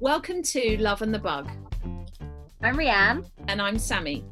Welcome 0.00 0.44
to 0.44 0.76
Love 0.78 1.02
and 1.02 1.12
the 1.12 1.18
Bug. 1.18 1.50
I'm 2.62 2.76
Rianne. 2.76 3.28
And 3.48 3.60
I'm 3.60 3.80
Sammy. 3.80 4.24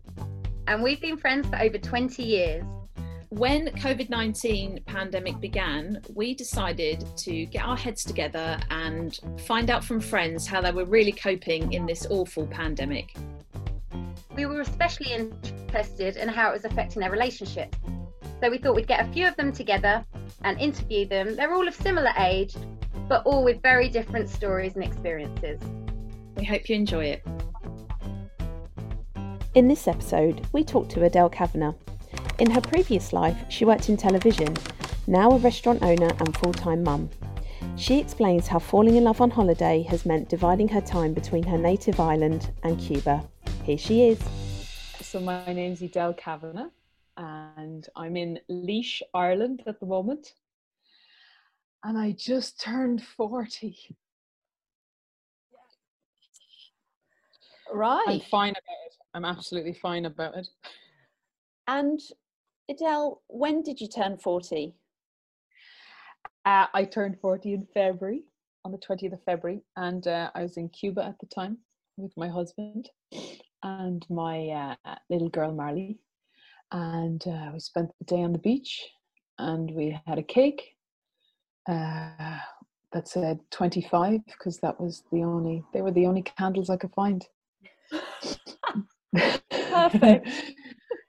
And 0.69 0.80
we've 0.80 1.01
been 1.01 1.16
friends 1.16 1.48
for 1.48 1.61
over 1.61 1.77
20 1.77 2.23
years. 2.23 2.65
When 3.30 3.66
COVID-19 3.70 4.87
pandemic 4.87 5.41
began, 5.41 6.01
we 6.15 6.37
decided 6.37 7.05
to 7.16 7.47
get 7.47 7.65
our 7.65 7.77
heads 7.77 8.05
together 8.05 8.61
and 8.70 9.19
find 9.45 9.69
out 9.69 9.83
from 9.83 9.98
friends 9.98 10.47
how 10.47 10.61
they 10.61 10.70
were 10.70 10.84
really 10.84 11.11
coping 11.11 11.73
in 11.73 11.84
this 11.84 12.06
awful 12.11 12.47
pandemic. 12.47 13.17
We 14.37 14.47
were 14.47 14.61
especially 14.61 15.14
interested 15.14 16.17
in 16.17 16.28
how 16.28 16.51
it 16.51 16.53
was 16.53 16.64
affecting 16.64 17.01
their 17.01 17.11
relationship. 17.11 17.75
So 18.41 18.51
we 18.51 18.59
thought 18.59 18.77
we'd 18.77 18.87
get 18.87 19.05
a 19.05 19.12
few 19.12 19.27
of 19.27 19.34
them 19.34 19.51
together 19.51 20.05
and 20.42 20.61
interview 20.61 21.09
them. 21.09 21.34
They're 21.34 21.53
all 21.53 21.67
of 21.67 21.75
similar 21.75 22.12
age, 22.19 22.55
but 23.09 23.23
all 23.24 23.45
with 23.45 23.62
very 23.62 23.88
different 23.88 24.28
stories 24.28 24.75
and 24.75 24.84
experiences. 24.84 25.61
We 26.36 26.44
hope 26.44 26.69
you 26.69 26.77
enjoy 26.77 27.05
it. 27.06 27.27
In 29.55 29.69
this 29.69 29.89
episode, 29.89 30.47
we 30.53 30.64
talk 30.64 30.89
to 30.91 31.05
Adele 31.05 31.30
Kavanagh. 31.30 31.75
In 32.39 32.50
her 32.50 32.61
previous 32.61 33.12
life, 33.12 33.36
she 33.48 33.64
worked 33.64 33.89
in 33.89 33.97
television, 33.97 34.55
now 35.06 35.30
a 35.30 35.39
restaurant 35.39 35.83
owner 35.83 36.11
and 36.19 36.36
full 36.36 36.53
time 36.53 36.83
mum. 36.83 37.08
She 37.77 37.98
explains 37.98 38.48
how 38.48 38.58
falling 38.58 38.97
in 38.97 39.05
love 39.05 39.20
on 39.20 39.30
holiday 39.30 39.83
has 39.84 40.05
meant 40.05 40.28
dividing 40.28 40.69
her 40.69 40.80
time 40.80 41.14
between 41.14 41.45
her 41.45 41.56
native 41.56 42.00
island 42.00 42.50
and 42.64 42.78
Cuba. 42.78 43.27
Here 43.64 43.78
she 43.78 44.08
is. 44.08 44.20
So, 45.00 45.20
my 45.20 45.52
name's 45.52 45.80
Adele 45.80 46.14
Kavanagh, 46.14 46.69
and 47.17 47.86
I'm 47.97 48.17
in 48.17 48.41
Laois, 48.48 49.02
Ireland 49.14 49.62
at 49.67 49.80
the 49.80 49.86
moment 49.86 50.34
and 51.87 51.97
I 51.97 52.11
just 52.19 52.61
turned 52.61 53.01
40. 53.01 53.97
Right. 57.73 58.05
I'm 58.09 58.20
fine 58.20 58.51
about 58.51 58.87
it. 58.87 58.97
I'm 59.15 59.25
absolutely 59.25 59.73
fine 59.73 60.07
about 60.07 60.37
it. 60.37 60.48
And 61.69 62.01
Adele, 62.69 63.23
when 63.29 63.62
did 63.62 63.81
you 63.81 63.87
turn 63.87 64.19
40? 64.19 64.75
Uh, 66.45 66.67
I 66.75 66.84
turned 66.84 67.20
40 67.20 67.55
in 67.55 67.67
February, 67.73 68.25
on 68.64 68.73
the 68.73 68.79
20th 68.79 69.12
of 69.12 69.23
February, 69.23 69.62
and 69.77 70.07
uh, 70.09 70.31
I 70.34 70.42
was 70.42 70.57
in 70.57 70.69
Cuba 70.70 71.05
at 71.05 71.19
the 71.20 71.27
time 71.27 71.59
with 71.97 72.12
my 72.17 72.29
husband 72.29 72.91
and 73.62 74.05
my 74.11 74.77
uh, 74.84 74.97
little 75.09 75.29
girl 75.29 75.53
Marley. 75.53 76.01
And 76.73 77.25
uh, 77.29 77.51
we 77.53 77.61
spent 77.61 77.91
the 78.01 78.17
day 78.17 78.23
on 78.23 78.33
the 78.33 78.39
beach 78.39 78.89
and 79.39 79.70
we 79.70 80.01
had 80.05 80.19
a 80.19 80.23
cake 80.23 80.75
uh, 81.69 82.39
that 82.92 83.09
said 83.09 83.41
25 83.50 84.25
because 84.27 84.59
that 84.59 84.81
was 84.81 85.03
the 85.12 85.22
only 85.22 85.62
they 85.73 85.83
were 85.83 85.91
the 85.92 86.06
only 86.06 86.23
candles 86.23 86.70
i 86.70 86.77
could 86.77 86.92
find. 86.92 87.27
Perfect. 89.70 90.29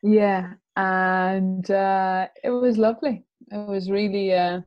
Yeah 0.03 0.53
and 0.75 1.69
uh, 1.71 2.27
it 2.43 2.51
was 2.51 2.77
lovely. 2.77 3.25
It 3.51 3.67
was 3.67 3.89
really 3.89 4.31
uh, 4.33 4.61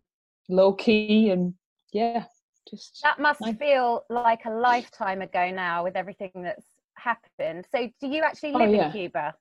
low 0.49 0.73
key 0.75 1.31
and 1.31 1.55
yeah 1.93 2.25
just 2.69 3.01
that 3.05 3.21
must 3.21 3.41
nice. 3.41 3.55
feel 3.57 4.05
like 4.11 4.45
a 4.45 4.51
lifetime 4.51 5.23
ago 5.23 5.51
now 5.51 5.85
with 5.85 5.97
everything 5.97 6.31
that's 6.35 6.67
happened. 6.95 7.65
So 7.73 7.89
do 8.01 8.09
you 8.09 8.23
actually 8.23 8.53
Oh, 8.55 8.59
live 8.59 8.75
yeah. 8.75 8.87
in 8.87 8.93
cuba? 8.93 9.35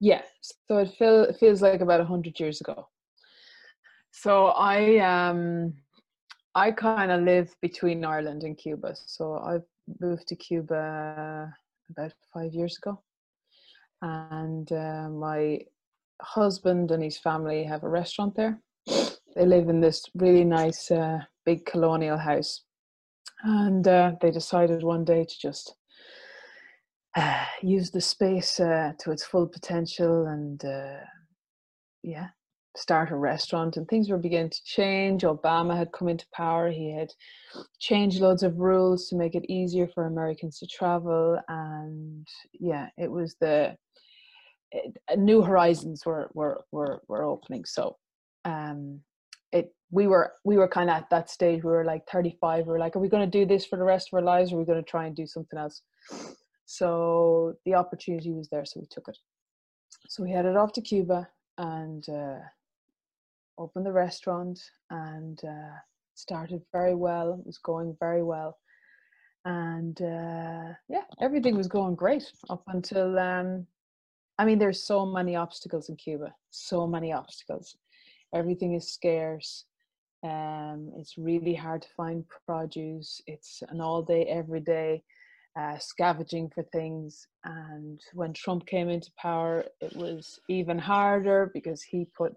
Yeah 0.00 0.22
so 0.40 0.78
it, 0.78 0.90
feel, 0.98 1.24
it 1.24 1.36
feels 1.38 1.62
like 1.62 1.80
about 1.82 2.00
100 2.00 2.40
years 2.40 2.60
ago. 2.60 2.88
So 4.12 4.46
i 4.48 4.98
um 4.98 5.74
i 6.54 6.70
kind 6.70 7.10
of 7.10 7.22
live 7.22 7.54
between 7.60 8.04
ireland 8.04 8.42
and 8.42 8.56
cuba 8.58 8.94
so 8.94 9.34
i 9.38 9.58
moved 10.00 10.26
to 10.28 10.36
cuba 10.36 11.52
about 11.90 12.12
five 12.32 12.52
years 12.54 12.76
ago. 12.78 13.02
And 14.02 14.70
uh, 14.72 15.08
my 15.10 15.60
husband 16.20 16.90
and 16.90 17.02
his 17.02 17.18
family 17.18 17.64
have 17.64 17.84
a 17.84 17.88
restaurant 17.88 18.34
there. 18.34 18.60
They 18.86 19.46
live 19.46 19.68
in 19.68 19.80
this 19.80 20.04
really 20.14 20.44
nice 20.44 20.90
uh, 20.90 21.18
big 21.44 21.64
colonial 21.66 22.18
house. 22.18 22.62
And 23.42 23.86
uh, 23.86 24.12
they 24.20 24.30
decided 24.30 24.82
one 24.82 25.04
day 25.04 25.24
to 25.24 25.40
just 25.40 25.74
uh, 27.16 27.44
use 27.62 27.90
the 27.90 28.00
space 28.00 28.60
uh, 28.60 28.92
to 29.00 29.10
its 29.10 29.24
full 29.24 29.46
potential 29.46 30.26
and 30.26 30.64
uh, 30.64 31.00
yeah 32.02 32.28
start 32.76 33.10
a 33.10 33.16
restaurant 33.16 33.76
and 33.76 33.86
things 33.86 34.10
were 34.10 34.18
beginning 34.18 34.50
to 34.50 34.64
change. 34.64 35.22
Obama 35.22 35.76
had 35.76 35.92
come 35.92 36.08
into 36.08 36.26
power. 36.32 36.70
He 36.70 36.92
had 36.92 37.10
changed 37.78 38.20
loads 38.20 38.42
of 38.42 38.58
rules 38.58 39.08
to 39.08 39.16
make 39.16 39.34
it 39.34 39.50
easier 39.50 39.86
for 39.86 40.06
americans 40.06 40.58
to 40.58 40.66
travel. 40.66 41.38
And 41.48 42.26
yeah 42.52 42.88
it 42.98 43.10
was 43.10 43.36
the 43.40 43.76
it, 44.72 44.96
uh, 45.10 45.14
new 45.14 45.40
horizons 45.42 46.04
were 46.04 46.30
were 46.34 46.62
were, 46.72 47.02
were 47.06 47.22
opening. 47.22 47.64
So 47.64 47.96
um 48.44 49.00
it 49.52 49.72
we 49.90 50.08
were 50.08 50.32
we 50.44 50.56
were 50.56 50.68
kind 50.68 50.90
of 50.90 50.96
at 50.96 51.10
that 51.10 51.30
stage. 51.30 51.62
We 51.62 51.70
were 51.70 51.84
like 51.84 52.02
35 52.10 52.66
we 52.66 52.72
were 52.72 52.78
like 52.78 52.96
are 52.96 53.00
we 53.00 53.08
going 53.08 53.28
to 53.30 53.38
do 53.38 53.46
this 53.46 53.64
for 53.64 53.78
the 53.78 53.84
rest 53.84 54.08
of 54.12 54.16
our 54.16 54.22
lives 54.22 54.52
or 54.52 54.56
are 54.56 54.58
we 54.58 54.64
going 54.64 54.82
to 54.82 54.90
try 54.90 55.06
and 55.06 55.14
do 55.14 55.26
something 55.26 55.58
else? 55.58 55.82
So 56.66 57.54
the 57.64 57.74
opportunity 57.74 58.32
was 58.32 58.48
there 58.48 58.64
so 58.64 58.80
we 58.80 58.86
took 58.90 59.06
it. 59.08 59.18
So 60.08 60.24
we 60.24 60.32
headed 60.32 60.56
off 60.56 60.72
to 60.72 60.80
cuba 60.80 61.28
and 61.58 62.06
uh, 62.08 62.38
opened 63.58 63.86
the 63.86 63.92
restaurant 63.92 64.58
and 64.90 65.40
uh, 65.44 65.76
started 66.14 66.62
very 66.72 66.94
well 66.94 67.34
it 67.38 67.46
was 67.46 67.58
going 67.58 67.96
very 68.00 68.22
well 68.22 68.58
and 69.44 70.00
uh, 70.02 70.72
yeah 70.88 71.04
everything 71.20 71.56
was 71.56 71.68
going 71.68 71.94
great 71.94 72.24
up 72.50 72.62
until 72.68 73.18
um, 73.18 73.66
i 74.38 74.44
mean 74.44 74.58
there's 74.58 74.82
so 74.82 75.04
many 75.04 75.36
obstacles 75.36 75.88
in 75.88 75.96
cuba 75.96 76.32
so 76.50 76.86
many 76.86 77.12
obstacles 77.12 77.76
everything 78.34 78.74
is 78.74 78.92
scarce 78.92 79.64
um, 80.22 80.90
it's 80.96 81.18
really 81.18 81.54
hard 81.54 81.82
to 81.82 81.88
find 81.96 82.24
produce 82.46 83.20
it's 83.26 83.62
an 83.68 83.80
all 83.80 84.02
day 84.02 84.24
every 84.24 84.60
day 84.60 85.02
uh, 85.56 85.78
scavenging 85.78 86.50
for 86.50 86.62
things. 86.64 87.26
And 87.44 88.00
when 88.12 88.32
Trump 88.32 88.66
came 88.66 88.88
into 88.88 89.10
power, 89.16 89.64
it 89.80 89.94
was 89.96 90.38
even 90.48 90.78
harder 90.78 91.50
because 91.54 91.82
he 91.82 92.06
put 92.16 92.34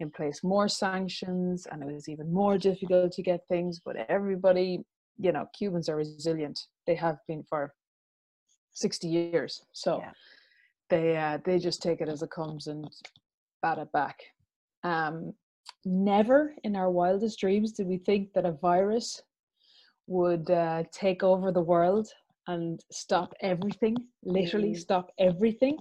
in 0.00 0.10
place 0.10 0.42
more 0.44 0.68
sanctions 0.68 1.66
and 1.70 1.82
it 1.82 1.92
was 1.92 2.08
even 2.08 2.32
more 2.32 2.58
difficult 2.58 3.12
to 3.12 3.22
get 3.22 3.40
things. 3.48 3.80
But 3.84 3.96
everybody, 4.08 4.80
you 5.18 5.32
know, 5.32 5.46
Cubans 5.56 5.88
are 5.88 5.96
resilient. 5.96 6.58
They 6.86 6.94
have 6.94 7.18
been 7.26 7.44
for 7.48 7.72
60 8.72 9.08
years. 9.08 9.62
So 9.72 9.98
Yeah. 9.98 10.12
they 10.90 11.16
uh, 11.16 11.38
they 11.44 11.58
just 11.58 11.82
take 11.82 12.00
it 12.00 12.08
as 12.08 12.22
it 12.22 12.30
comes 12.30 12.66
and 12.66 12.86
bat 13.62 13.78
it 13.78 13.90
back. 13.92 14.18
Um, 14.84 15.34
never 15.84 16.54
in 16.64 16.76
our 16.76 16.90
wildest 16.90 17.38
dreams 17.40 17.72
did 17.72 17.86
we 17.86 17.98
think 17.98 18.32
that 18.34 18.46
a 18.46 18.52
virus 18.52 19.20
would 20.06 20.50
uh, 20.50 20.84
take 20.92 21.22
over 21.22 21.52
the 21.52 21.60
world 21.60 22.08
and 22.46 22.80
stop 22.90 23.34
everything, 23.42 23.94
literally 24.22 24.72
Mm. 24.72 24.78
stop 24.78 25.10
everything. 25.18 25.76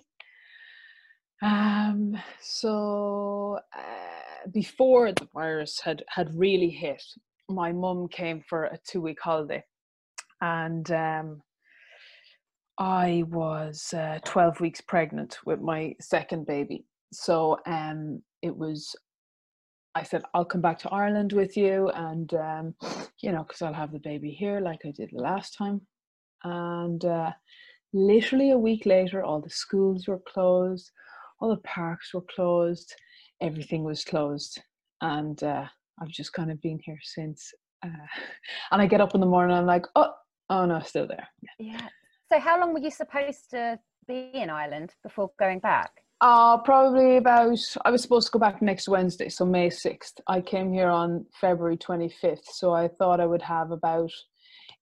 Um, 1.41 2.17
so 2.41 3.59
uh, 3.77 4.49
before 4.51 5.11
the 5.11 5.27
virus 5.33 5.79
had 5.79 6.03
had 6.07 6.35
really 6.35 6.69
hit, 6.69 7.03
my 7.49 7.71
mum 7.71 8.07
came 8.07 8.41
for 8.41 8.65
a 8.65 8.79
two 8.87 9.01
week 9.01 9.19
holiday, 9.21 9.63
and 10.41 10.89
um, 10.91 11.41
I 12.79 13.23
was 13.27 13.93
uh, 13.93 14.19
twelve 14.25 14.59
weeks 14.59 14.81
pregnant 14.81 15.37
with 15.45 15.61
my 15.61 15.95
second 16.01 16.47
baby. 16.47 16.85
So 17.13 17.59
um, 17.65 18.21
it 18.41 18.55
was. 18.55 18.95
I 19.95 20.03
said 20.03 20.23
I'll 20.33 20.45
come 20.45 20.61
back 20.61 20.77
to 20.79 20.89
Ireland 20.89 21.33
with 21.33 21.57
you, 21.57 21.89
and 21.89 22.33
um, 22.33 22.75
you 23.21 23.31
know, 23.31 23.43
because 23.43 23.61
I'll 23.61 23.73
have 23.73 23.91
the 23.91 23.99
baby 23.99 24.31
here, 24.31 24.59
like 24.59 24.81
I 24.85 24.91
did 24.91 25.09
the 25.11 25.21
last 25.21 25.55
time. 25.55 25.81
And 26.43 27.03
uh, 27.03 27.31
literally 27.93 28.51
a 28.51 28.57
week 28.57 28.85
later, 28.85 29.23
all 29.23 29.41
the 29.41 29.49
schools 29.49 30.07
were 30.07 30.21
closed, 30.27 30.91
all 31.39 31.49
the 31.49 31.61
parks 31.61 32.13
were 32.13 32.25
closed, 32.35 32.93
everything 33.41 33.83
was 33.83 34.03
closed. 34.03 34.61
And 35.01 35.41
uh, 35.43 35.65
I've 36.01 36.09
just 36.09 36.33
kind 36.33 36.51
of 36.51 36.61
been 36.61 36.79
here 36.83 36.99
since. 37.01 37.53
Uh, 37.83 37.89
and 38.71 38.81
I 38.81 38.87
get 38.87 39.01
up 39.01 39.13
in 39.15 39.21
the 39.21 39.27
morning, 39.27 39.55
I'm 39.55 39.65
like, 39.65 39.85
oh, 39.95 40.13
oh 40.49 40.65
no, 40.65 40.79
still 40.79 41.07
there. 41.07 41.27
Yeah. 41.41 41.71
yeah. 41.73 41.87
So 42.31 42.39
how 42.39 42.59
long 42.59 42.73
were 42.73 42.79
you 42.79 42.91
supposed 42.91 43.49
to 43.51 43.79
be 44.07 44.31
in 44.33 44.49
Ireland 44.49 44.93
before 45.03 45.31
going 45.39 45.59
back? 45.59 45.91
Uh, 46.19 46.57
probably 46.57 47.17
about, 47.17 47.59
I 47.85 47.91
was 47.91 48.01
supposed 48.01 48.27
to 48.27 48.31
go 48.31 48.39
back 48.39 48.61
next 48.61 48.89
Wednesday, 48.89 49.29
so 49.29 49.45
May 49.45 49.69
6th. 49.69 50.19
I 50.27 50.41
came 50.41 50.73
here 50.73 50.89
on 50.89 51.25
February 51.39 51.77
25th, 51.77 52.45
so 52.45 52.73
I 52.73 52.87
thought 52.87 53.19
I 53.19 53.27
would 53.27 53.43
have 53.43 53.69
about 53.71 54.11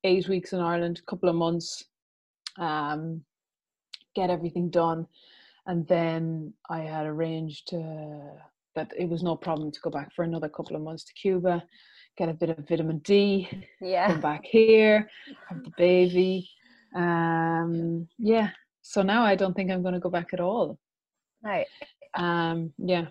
eight 0.05 0.29
weeks 0.29 0.53
in 0.53 0.61
Ireland, 0.61 1.01
a 1.01 1.09
couple 1.09 1.27
of 1.27 1.35
months, 1.35 1.83
um, 2.57 3.21
get 4.15 4.29
everything 4.29 4.69
done. 4.69 5.07
And 5.67 5.87
then 5.87 6.53
I 6.69 6.79
had 6.79 7.05
arranged 7.05 7.73
uh, 7.73 8.39
that 8.75 8.91
it 8.97 9.09
was 9.09 9.23
no 9.23 9.35
problem 9.35 9.71
to 9.71 9.79
go 9.81 9.89
back 9.89 10.13
for 10.15 10.23
another 10.23 10.49
couple 10.49 10.75
of 10.75 10.81
months 10.81 11.03
to 11.05 11.13
Cuba, 11.13 11.63
get 12.17 12.29
a 12.29 12.33
bit 12.33 12.49
of 12.49 12.67
vitamin 12.67 12.99
D, 12.99 13.49
yeah. 13.81 14.07
come 14.07 14.21
back 14.21 14.43
here, 14.45 15.09
have 15.49 15.63
the 15.63 15.71
baby. 15.77 16.49
Um, 16.95 18.07
yeah, 18.17 18.51
so 18.81 19.01
now 19.01 19.25
I 19.25 19.35
don't 19.35 19.53
think 19.53 19.69
I'm 19.69 19.81
going 19.81 19.95
to 19.95 19.99
go 19.99 20.09
back 20.09 20.29
at 20.31 20.39
all. 20.39 20.79
Right. 21.43 21.65
Um, 22.13 22.71
yeah. 22.77 23.07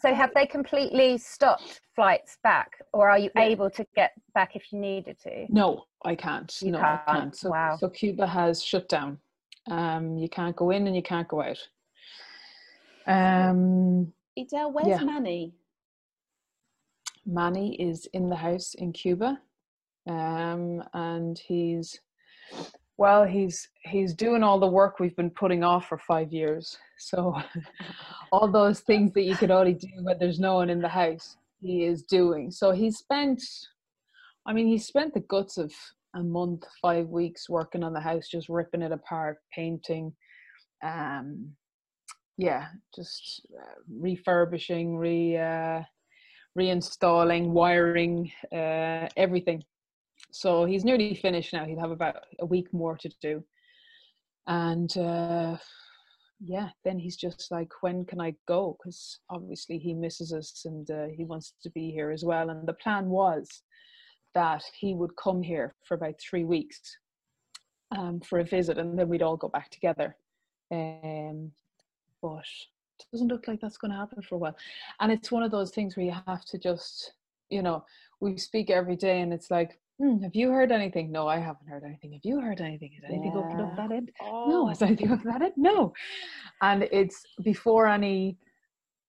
So 0.00 0.14
have 0.14 0.30
they 0.34 0.46
completely 0.46 1.18
stopped 1.18 1.80
flights 1.94 2.38
back, 2.42 2.70
or 2.92 3.10
are 3.10 3.18
you 3.18 3.30
able 3.36 3.70
to 3.70 3.84
get 3.94 4.12
back 4.34 4.54
if 4.54 4.72
you 4.72 4.78
needed 4.78 5.18
to? 5.24 5.46
No, 5.48 5.84
I 6.04 6.14
can't. 6.14 6.54
You 6.62 6.70
no, 6.70 6.80
can't. 6.80 7.00
I 7.06 7.12
can't. 7.12 7.36
So, 7.36 7.50
wow. 7.50 7.76
so 7.76 7.88
Cuba 7.88 8.26
has 8.26 8.62
shut 8.62 8.88
down. 8.88 9.18
Um, 9.70 10.16
you 10.16 10.28
can't 10.28 10.56
go 10.56 10.70
in 10.70 10.86
and 10.86 10.94
you 10.94 11.02
can't 11.02 11.28
go 11.28 11.42
out. 11.42 11.58
Um, 13.06 14.12
Edel, 14.36 14.72
where's 14.72 14.86
yeah. 14.86 15.04
Manny? 15.04 15.54
Manny 17.24 17.74
is 17.80 18.06
in 18.12 18.28
the 18.28 18.36
house 18.36 18.74
in 18.74 18.92
Cuba, 18.92 19.40
um, 20.08 20.82
and 20.94 21.38
he's 21.38 21.98
well, 22.98 23.24
he's 23.24 23.68
he's 23.82 24.14
doing 24.14 24.42
all 24.42 24.58
the 24.58 24.66
work 24.66 24.98
we've 24.98 25.16
been 25.16 25.30
putting 25.30 25.62
off 25.62 25.88
for 25.88 25.98
five 25.98 26.32
years. 26.32 26.78
So 26.98 27.36
all 28.32 28.50
those 28.50 28.80
things 28.80 29.12
that 29.14 29.22
you 29.22 29.36
could 29.36 29.50
only 29.50 29.74
do 29.74 29.88
when 30.00 30.18
there's 30.18 30.40
no 30.40 30.54
one 30.54 30.70
in 30.70 30.80
the 30.80 30.88
house, 30.88 31.36
he 31.60 31.84
is 31.84 32.02
doing. 32.02 32.50
So 32.50 32.70
he 32.70 32.90
spent, 32.90 33.42
I 34.46 34.52
mean, 34.52 34.66
he 34.66 34.78
spent 34.78 35.12
the 35.14 35.20
guts 35.20 35.58
of 35.58 35.72
a 36.16 36.22
month, 36.22 36.64
five 36.82 37.08
weeks 37.08 37.48
working 37.48 37.84
on 37.84 37.92
the 37.92 38.00
house, 38.00 38.28
just 38.28 38.48
ripping 38.48 38.82
it 38.82 38.92
apart, 38.92 39.38
painting, 39.54 40.12
um, 40.84 41.50
yeah, 42.38 42.66
just 42.94 43.46
uh, 43.58 43.74
refurbishing, 43.88 44.96
re 44.96 45.36
uh, 45.36 45.82
reinstalling, 46.58 47.48
wiring, 47.48 48.30
uh, 48.52 49.08
everything. 49.16 49.62
So 50.32 50.64
he's 50.64 50.84
nearly 50.84 51.14
finished 51.14 51.52
now. 51.52 51.64
He'll 51.64 51.80
have 51.80 51.90
about 51.90 52.16
a 52.40 52.46
week 52.46 52.72
more 52.72 52.96
to 52.98 53.10
do, 53.22 53.44
and 54.46 54.96
uh, 54.96 55.56
yeah, 56.40 56.68
then 56.84 56.98
he's 56.98 57.16
just 57.16 57.50
like, 57.50 57.68
when 57.80 58.04
can 58.04 58.20
I 58.20 58.34
go? 58.46 58.76
Because 58.78 59.20
obviously 59.30 59.78
he 59.78 59.94
misses 59.94 60.32
us 60.32 60.62
and 60.64 60.90
uh, 60.90 61.06
he 61.16 61.24
wants 61.24 61.54
to 61.62 61.70
be 61.70 61.90
here 61.90 62.10
as 62.10 62.24
well. 62.24 62.50
And 62.50 62.66
the 62.66 62.74
plan 62.74 63.08
was 63.08 63.62
that 64.36 64.62
he 64.78 64.92
would 64.92 65.16
come 65.16 65.42
here 65.42 65.74
for 65.82 65.94
about 65.94 66.20
three 66.20 66.44
weeks 66.44 66.98
um, 67.96 68.20
for 68.20 68.40
a 68.40 68.44
visit, 68.44 68.76
and 68.76 68.98
then 68.98 69.08
we'd 69.08 69.22
all 69.22 69.38
go 69.38 69.48
back 69.48 69.70
together. 69.70 70.14
Um, 70.70 71.50
but 72.20 72.44
it 73.00 73.06
doesn't 73.10 73.28
look 73.28 73.48
like 73.48 73.60
that's 73.62 73.78
going 73.78 73.92
to 73.92 73.96
happen 73.96 74.20
for 74.20 74.34
a 74.34 74.38
while. 74.38 74.56
And 75.00 75.10
it's 75.10 75.32
one 75.32 75.42
of 75.42 75.50
those 75.50 75.70
things 75.70 75.96
where 75.96 76.04
you 76.04 76.14
have 76.26 76.44
to 76.44 76.58
just, 76.58 77.14
you 77.48 77.62
know, 77.62 77.82
we 78.20 78.36
speak 78.36 78.68
every 78.68 78.94
day, 78.94 79.22
and 79.22 79.32
it's 79.32 79.50
like, 79.50 79.78
hmm, 79.98 80.22
have 80.22 80.34
you 80.34 80.50
heard 80.50 80.70
anything? 80.70 81.10
No, 81.10 81.26
I 81.26 81.38
haven't 81.38 81.66
heard 81.66 81.84
anything. 81.84 82.12
Have 82.12 82.24
you 82.24 82.38
heard 82.38 82.60
anything? 82.60 82.92
Is 82.98 83.04
anything 83.08 83.32
yeah. 83.32 83.38
opened 83.38 83.62
up 83.62 83.76
that 83.76 83.90
end? 83.90 84.12
Oh. 84.20 84.50
No, 84.50 84.66
has 84.66 84.82
anything 84.82 85.12
opened 85.12 85.32
that 85.32 85.40
end? 85.40 85.54
No. 85.56 85.94
And 86.60 86.82
it's 86.92 87.24
before 87.42 87.86
any 87.86 88.36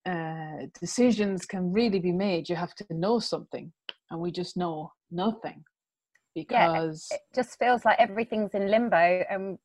uh, 0.06 0.68
decisions 0.80 1.46
can 1.46 1.74
really 1.74 2.00
be 2.00 2.14
made, 2.14 2.48
you 2.48 2.56
have 2.56 2.74
to 2.76 2.86
know 2.92 3.20
something. 3.20 3.74
And 4.10 4.20
we 4.20 4.32
just 4.32 4.58
know 4.58 4.92
nothing 5.12 5.64
because 6.36 7.08
yeah, 7.12 7.18
it 7.18 7.22
just 7.36 7.58
feels 7.60 7.84
like 7.84 8.00
everything's 8.00 8.54
in 8.54 8.70
limbo 8.70 9.24
and 9.30 9.58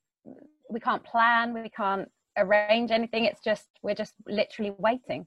we 0.71 0.81
can't 0.81 1.05
plan, 1.05 1.53
we 1.53 1.69
can't 1.69 2.11
arrange 2.39 2.91
anything. 2.91 3.25
It's 3.25 3.43
just, 3.43 3.69
we're 3.83 3.95
just 3.95 4.15
literally 4.27 4.73
waiting. 4.79 5.27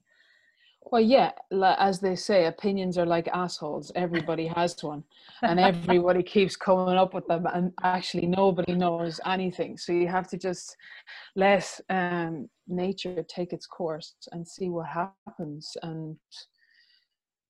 Well, 0.92 1.02
yeah, 1.02 1.32
as 1.78 1.98
they 1.98 2.14
say, 2.14 2.46
opinions 2.46 2.96
are 2.96 3.06
like 3.06 3.26
assholes. 3.28 3.90
Everybody 3.96 4.46
has 4.46 4.80
one, 4.84 5.02
and 5.42 5.58
everybody 5.58 6.22
keeps 6.34 6.54
coming 6.54 6.96
up 6.96 7.12
with 7.12 7.26
them, 7.26 7.46
and 7.52 7.72
actually 7.82 8.26
nobody 8.26 8.72
knows 8.72 9.20
anything. 9.26 9.78
So 9.78 9.92
you 9.92 10.06
have 10.06 10.28
to 10.28 10.38
just 10.38 10.76
let 11.34 11.80
um, 11.90 12.48
nature 12.68 13.24
take 13.24 13.52
its 13.52 13.66
course 13.66 14.14
and 14.30 14.46
see 14.46 14.68
what 14.68 14.86
happens. 14.86 15.76
And 15.82 16.16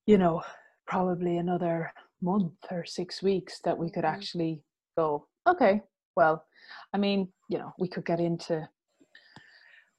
you 0.07 0.17
know, 0.17 0.41
probably 0.87 1.37
another 1.37 1.91
month 2.21 2.53
or 2.71 2.85
six 2.85 3.21
weeks 3.21 3.59
that 3.63 3.77
we 3.77 3.91
could 3.91 4.03
mm-hmm. 4.03 4.15
actually 4.15 4.63
go. 4.97 5.27
Okay, 5.47 5.81
well, 6.15 6.45
I 6.93 6.97
mean, 6.97 7.29
you 7.49 7.57
know, 7.57 7.73
we 7.79 7.87
could 7.87 8.05
get 8.05 8.19
into 8.19 8.67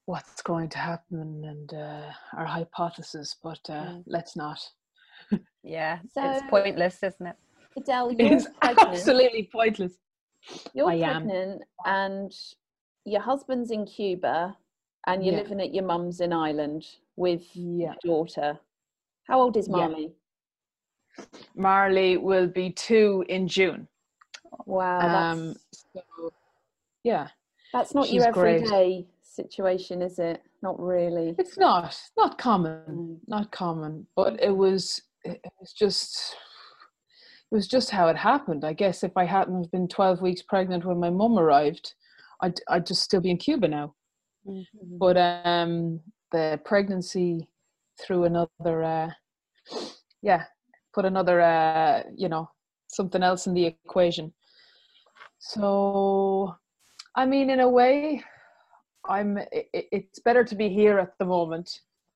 what's 0.06 0.43
going 0.43 0.69
to 0.70 0.79
happen 0.79 1.44
and 1.44 1.75
uh, 1.75 2.11
our 2.37 2.46
hypothesis, 2.46 3.37
but 3.43 3.61
uh, 3.69 3.85
mm. 3.85 4.05
let's 4.06 4.37
not. 4.37 4.58
yeah, 5.62 5.99
so, 6.12 6.31
it's 6.31 6.43
pointless, 6.49 7.02
isn't 7.02 7.26
it? 7.26 7.37
Edel, 7.76 8.12
you're 8.19 8.40
pregnant. 8.61 8.88
absolutely 8.88 9.49
pointless. 9.52 9.93
You're 10.75 10.90
I 10.90 10.99
pregnant, 10.99 11.62
am. 11.87 11.94
and 11.94 12.32
your 13.05 13.20
husband's 13.20 13.70
in 13.70 13.85
Cuba, 13.87 14.56
and 15.06 15.25
you're 15.25 15.35
yeah. 15.35 15.43
living 15.43 15.61
at 15.61 15.75
your 15.75 15.85
mum's 15.85 16.20
in 16.20 16.32
Ireland 16.32 16.87
with 17.17 17.44
yeah. 17.55 17.93
your 18.02 18.25
daughter. 18.25 18.58
How 19.26 19.40
old 19.40 19.56
is 19.58 19.69
Marley? 19.69 20.12
Marley 21.56 22.16
will 22.16 22.46
be 22.46 22.70
two 22.70 23.24
in 23.28 23.48
June. 23.48 23.88
Wow. 24.66 24.98
Um, 25.00 25.54
so, 25.72 26.32
yeah. 27.04 27.28
That's 27.72 27.94
not 27.94 28.10
your 28.12 28.28
everyday 28.28 29.06
situation, 29.22 30.02
is 30.02 30.18
it? 30.18 30.42
Not 30.62 30.80
really. 30.80 31.34
It's 31.38 31.58
not. 31.58 31.96
Not 32.16 32.38
common. 32.38 32.82
Mm. 32.90 33.18
Not 33.28 33.50
common. 33.52 34.06
But 34.16 34.42
it 34.42 34.56
was. 34.56 35.00
It 35.24 35.40
was 35.60 35.72
just. 35.72 36.36
It 37.50 37.54
was 37.54 37.66
just 37.66 37.90
how 37.90 38.08
it 38.08 38.16
happened. 38.16 38.64
I 38.64 38.72
guess 38.72 39.02
if 39.02 39.16
I 39.16 39.25
hadn't 39.25 39.70
been 39.70 39.88
twelve 39.88 40.20
weeks 40.20 40.42
pregnant 40.42 40.84
when 40.84 40.98
my 40.98 41.10
mum 41.10 41.38
arrived, 41.38 41.94
I'd 42.42 42.60
I'd 42.68 42.87
just 42.87 43.02
still 43.02 43.20
be 43.20 43.30
in 43.30 43.37
Cuba 43.37 43.68
now. 43.68 43.94
Mm-hmm. 44.46 44.98
But 44.98 45.16
um, 45.16 46.00
the 46.32 46.60
pregnancy 46.64 47.48
through 48.00 48.25
another. 48.25 48.82
Uh, 48.82 49.10
yeah, 50.22 50.44
put 50.99 51.05
another. 51.05 51.40
Uh, 51.40 52.02
you 52.17 52.28
know, 52.28 52.50
something 52.88 53.23
else 53.23 53.47
in 53.47 53.55
the 53.55 53.67
equation. 53.67 54.33
So, 55.38 56.52
I 57.14 57.25
mean, 57.25 57.50
in 57.50 57.61
a 57.61 57.69
way, 57.69 58.25
I'm. 59.09 59.38
It, 59.52 59.69
it's 59.73 60.19
better 60.19 60.43
to 60.43 60.57
be 60.57 60.69
here 60.69 60.99
at 60.99 61.12
the 61.19 61.25
moment 61.25 61.69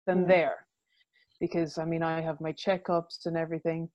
than 0.07 0.25
mm. 0.25 0.29
there, 0.29 0.67
because 1.39 1.79
I 1.79 1.85
mean 1.85 2.03
I 2.03 2.21
have 2.21 2.41
my 2.41 2.53
checkups 2.53 3.27
and 3.27 3.37
everything. 3.37 3.89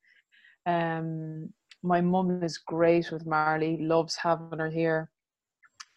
Um, 0.66 1.50
my 1.84 2.00
mum 2.00 2.42
is 2.44 2.58
great 2.58 3.12
with 3.12 3.26
Marley, 3.26 3.78
loves 3.82 4.16
having 4.16 4.60
her 4.60 4.70
here. 4.70 5.10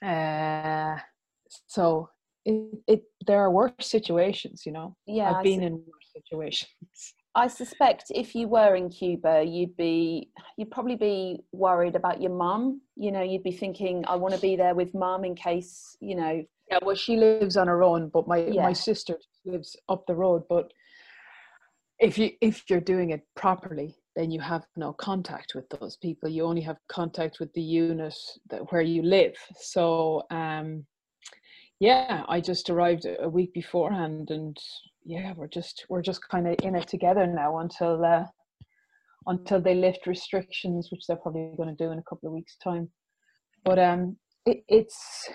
Uh, 0.04 0.96
so 1.66 2.08
it, 2.44 2.56
it 2.88 3.02
there 3.26 3.40
are 3.40 3.52
worse 3.52 3.86
situations, 3.98 4.62
you 4.66 4.72
know. 4.72 4.96
Yeah, 5.06 5.30
I've 5.30 5.44
been 5.44 5.62
in 5.62 5.74
worse 5.74 6.10
situations. 6.12 7.14
I 7.34 7.46
suspect 7.46 8.10
if 8.12 8.34
you 8.34 8.48
were 8.48 8.74
in 8.74 8.88
Cuba, 8.88 9.44
you'd 9.44 9.76
be 9.76 10.30
you'd 10.56 10.70
probably 10.70 10.96
be 10.96 11.40
worried 11.52 11.94
about 11.94 12.20
your 12.20 12.32
mum. 12.32 12.80
You 12.96 13.12
know, 13.12 13.22
you'd 13.22 13.44
be 13.44 13.52
thinking, 13.52 14.04
I 14.08 14.16
want 14.16 14.34
to 14.34 14.40
be 14.40 14.56
there 14.56 14.74
with 14.74 14.94
mum 14.94 15.24
in 15.24 15.34
case 15.34 15.96
you 16.00 16.16
know 16.16 16.44
yeah 16.70 16.78
well 16.82 16.94
she 16.94 17.16
lives 17.16 17.56
on 17.56 17.66
her 17.66 17.82
own 17.82 18.08
but 18.08 18.28
my 18.28 18.38
yeah. 18.38 18.62
my 18.62 18.72
sister 18.72 19.16
lives 19.44 19.76
up 19.88 20.06
the 20.06 20.14
road 20.14 20.42
but 20.48 20.72
if 21.98 22.16
you 22.16 22.30
if 22.40 22.64
you're 22.68 22.80
doing 22.80 23.10
it 23.10 23.22
properly 23.34 23.96
then 24.16 24.30
you 24.30 24.40
have 24.40 24.64
no 24.76 24.92
contact 24.92 25.52
with 25.54 25.68
those 25.70 25.96
people 25.96 26.28
you 26.28 26.44
only 26.44 26.60
have 26.60 26.76
contact 26.88 27.38
with 27.40 27.52
the 27.54 27.62
unit 27.62 28.14
that 28.48 28.72
where 28.72 28.82
you 28.82 29.02
live 29.02 29.34
so 29.58 30.22
um 30.30 30.84
yeah 31.80 32.24
i 32.28 32.40
just 32.40 32.70
arrived 32.70 33.06
a 33.20 33.28
week 33.28 33.52
beforehand 33.52 34.30
and 34.30 34.56
yeah 35.04 35.32
we're 35.36 35.48
just 35.48 35.86
we're 35.88 36.02
just 36.02 36.26
kind 36.28 36.46
of 36.46 36.54
in 36.62 36.76
it 36.76 36.86
together 36.86 37.26
now 37.26 37.58
until 37.58 38.04
uh 38.04 38.24
until 39.26 39.60
they 39.60 39.74
lift 39.74 40.06
restrictions 40.06 40.88
which 40.90 41.02
they're 41.06 41.16
probably 41.16 41.52
going 41.56 41.68
to 41.68 41.84
do 41.84 41.90
in 41.90 41.98
a 41.98 42.02
couple 42.08 42.26
of 42.28 42.32
weeks 42.34 42.56
time 42.62 42.88
but 43.64 43.78
um 43.78 44.16
it, 44.46 44.64
it's 44.68 45.28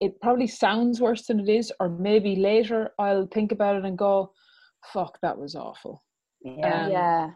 it 0.00 0.20
probably 0.20 0.46
sounds 0.46 1.00
worse 1.00 1.26
than 1.26 1.40
it 1.40 1.48
is, 1.48 1.72
or 1.80 1.88
maybe 1.88 2.36
later 2.36 2.90
I'll 2.98 3.26
think 3.26 3.52
about 3.52 3.76
it 3.76 3.84
and 3.84 3.96
go, 3.96 4.32
fuck, 4.92 5.18
that 5.22 5.38
was 5.38 5.54
awful. 5.54 6.02
Yeah. 6.42 6.84
Um, 6.84 6.92
yeah 6.92 7.30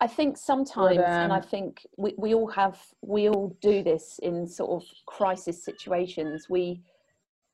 i 0.00 0.06
think 0.06 0.36
sometimes 0.36 0.98
and 0.98 1.32
i 1.32 1.36
um, 1.36 1.42
think 1.42 1.86
we, 1.96 2.12
we 2.18 2.34
all 2.34 2.48
have 2.48 2.78
we 3.02 3.28
all 3.28 3.56
do 3.62 3.82
this 3.82 4.18
in 4.22 4.46
sort 4.46 4.82
of 4.82 4.88
crisis 5.06 5.64
situations 5.64 6.46
we 6.50 6.82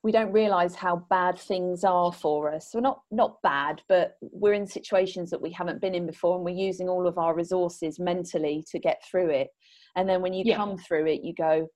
we 0.05 0.11
don't 0.11 0.31
realize 0.31 0.75
how 0.75 0.97
bad 1.09 1.35
things 1.35 1.83
are 1.83 2.13
for 2.13 2.53
us 2.53 2.69
well 2.75 2.83
not 2.83 2.99
not 3.09 3.41
bad 3.41 3.81
but 3.89 4.17
we're 4.21 4.53
in 4.53 4.67
situations 4.67 5.31
that 5.31 5.41
we 5.41 5.51
haven't 5.51 5.81
been 5.81 5.95
in 5.95 6.05
before 6.05 6.35
and 6.35 6.45
we're 6.45 6.55
using 6.69 6.87
all 6.87 7.07
of 7.07 7.17
our 7.17 7.33
resources 7.35 7.99
mentally 7.99 8.63
to 8.69 8.77
get 8.77 9.01
through 9.09 9.31
it 9.31 9.47
and 9.95 10.07
then 10.07 10.21
when 10.21 10.31
you 10.31 10.43
Yeah. 10.45 10.57
come 10.57 10.77
through 10.77 11.07
it 11.07 11.23
you 11.23 11.33
go 11.33 11.67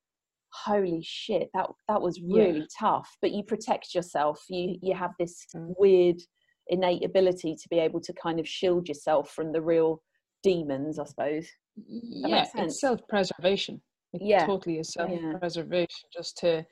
holy 0.54 1.02
shit 1.04 1.50
that 1.56 1.72
that 1.88 2.00
was 2.04 2.20
Yeah. 2.20 2.38
really 2.38 2.68
tough 2.80 3.10
but 3.20 3.32
you 3.32 3.44
protect 3.44 3.96
yourself 3.96 4.40
you 4.48 4.78
you 4.84 4.94
have 4.94 5.14
this 5.18 5.36
Mm. 5.56 5.74
weird 5.80 6.20
innate 6.68 7.04
ability 7.04 7.56
to 7.56 7.68
be 7.70 7.80
able 7.80 8.00
to 8.02 8.14
kind 8.14 8.40
of 8.40 8.48
shield 8.48 8.88
yourself 8.88 9.32
from 9.32 9.52
the 9.52 9.62
real 9.72 10.04
demons 10.44 11.00
i 11.00 11.04
suppose 11.04 11.48
yeah 11.88 12.46
it's 12.58 12.80
self-preservation 12.80 13.82
it 14.14 14.22
Yeah. 14.22 14.46
totally 14.46 14.78
is 14.78 14.94
self-preservation 14.94 16.06
just 16.14 16.38
to 16.38 16.64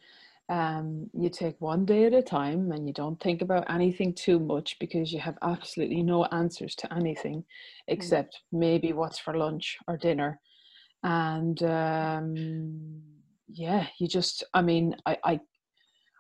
um 0.50 1.10
you 1.14 1.30
take 1.30 1.60
one 1.60 1.84
day 1.86 2.06
at 2.06 2.14
a 2.14 2.22
time 2.22 2.72
and 2.72 2.88
you 2.88 2.94
don't 2.94 3.20
think 3.22 3.42
about 3.42 3.70
anything 3.70 4.14
too 4.14 4.40
much 4.40 4.78
because 4.80 5.12
you 5.12 5.20
have 5.20 5.38
absolutely 5.42 6.02
no 6.02 6.24
answers 6.26 6.74
to 6.74 6.92
anything 6.94 7.44
except 7.90 8.40
maybe 8.52 8.94
what's 8.94 9.20
for 9.20 9.38
lunch 9.38 9.78
or 9.88 9.98
dinner 9.98 10.40
and 11.04 11.64
um 11.64 13.02
yeah 13.50 13.88
you 14.00 14.08
just 14.08 14.44
i 14.54 14.62
mean 14.62 14.96
i 15.06 15.18
i 15.24 15.40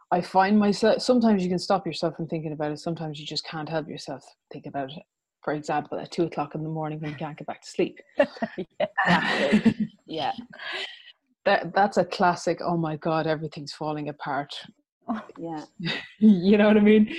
I 0.09 0.21
find 0.21 0.57
myself 0.57 1.01
sometimes 1.01 1.43
you 1.43 1.49
can 1.49 1.59
stop 1.59 1.85
yourself 1.85 2.15
from 2.15 2.27
thinking 2.27 2.53
about 2.53 2.71
it. 2.71 2.79
Sometimes 2.79 3.19
you 3.19 3.25
just 3.25 3.45
can't 3.45 3.67
help 3.67 3.89
yourself 3.89 4.23
think 4.53 4.65
about 4.65 4.91
it. 4.91 5.03
For 5.43 5.53
example, 5.53 5.99
at 5.99 6.11
two 6.11 6.23
o'clock 6.23 6.55
in 6.55 6.63
the 6.63 6.69
morning 6.69 6.99
when 7.01 7.11
you 7.11 7.17
can't 7.17 7.37
get 7.37 7.47
back 7.47 7.61
to 7.61 7.69
sleep. 7.69 7.99
Exactly. 8.57 9.89
yeah 10.05 10.31
that 11.47 11.73
that's 11.73 11.97
a 11.97 12.05
classic. 12.05 12.59
Oh 12.61 12.77
my 12.77 12.97
god, 12.97 13.25
everything's 13.25 13.73
falling 13.73 14.09
apart. 14.09 14.53
yeah 15.37 15.63
you 16.19 16.57
know 16.57 16.67
what 16.67 16.75
I 16.75 16.81
mean? 16.81 17.15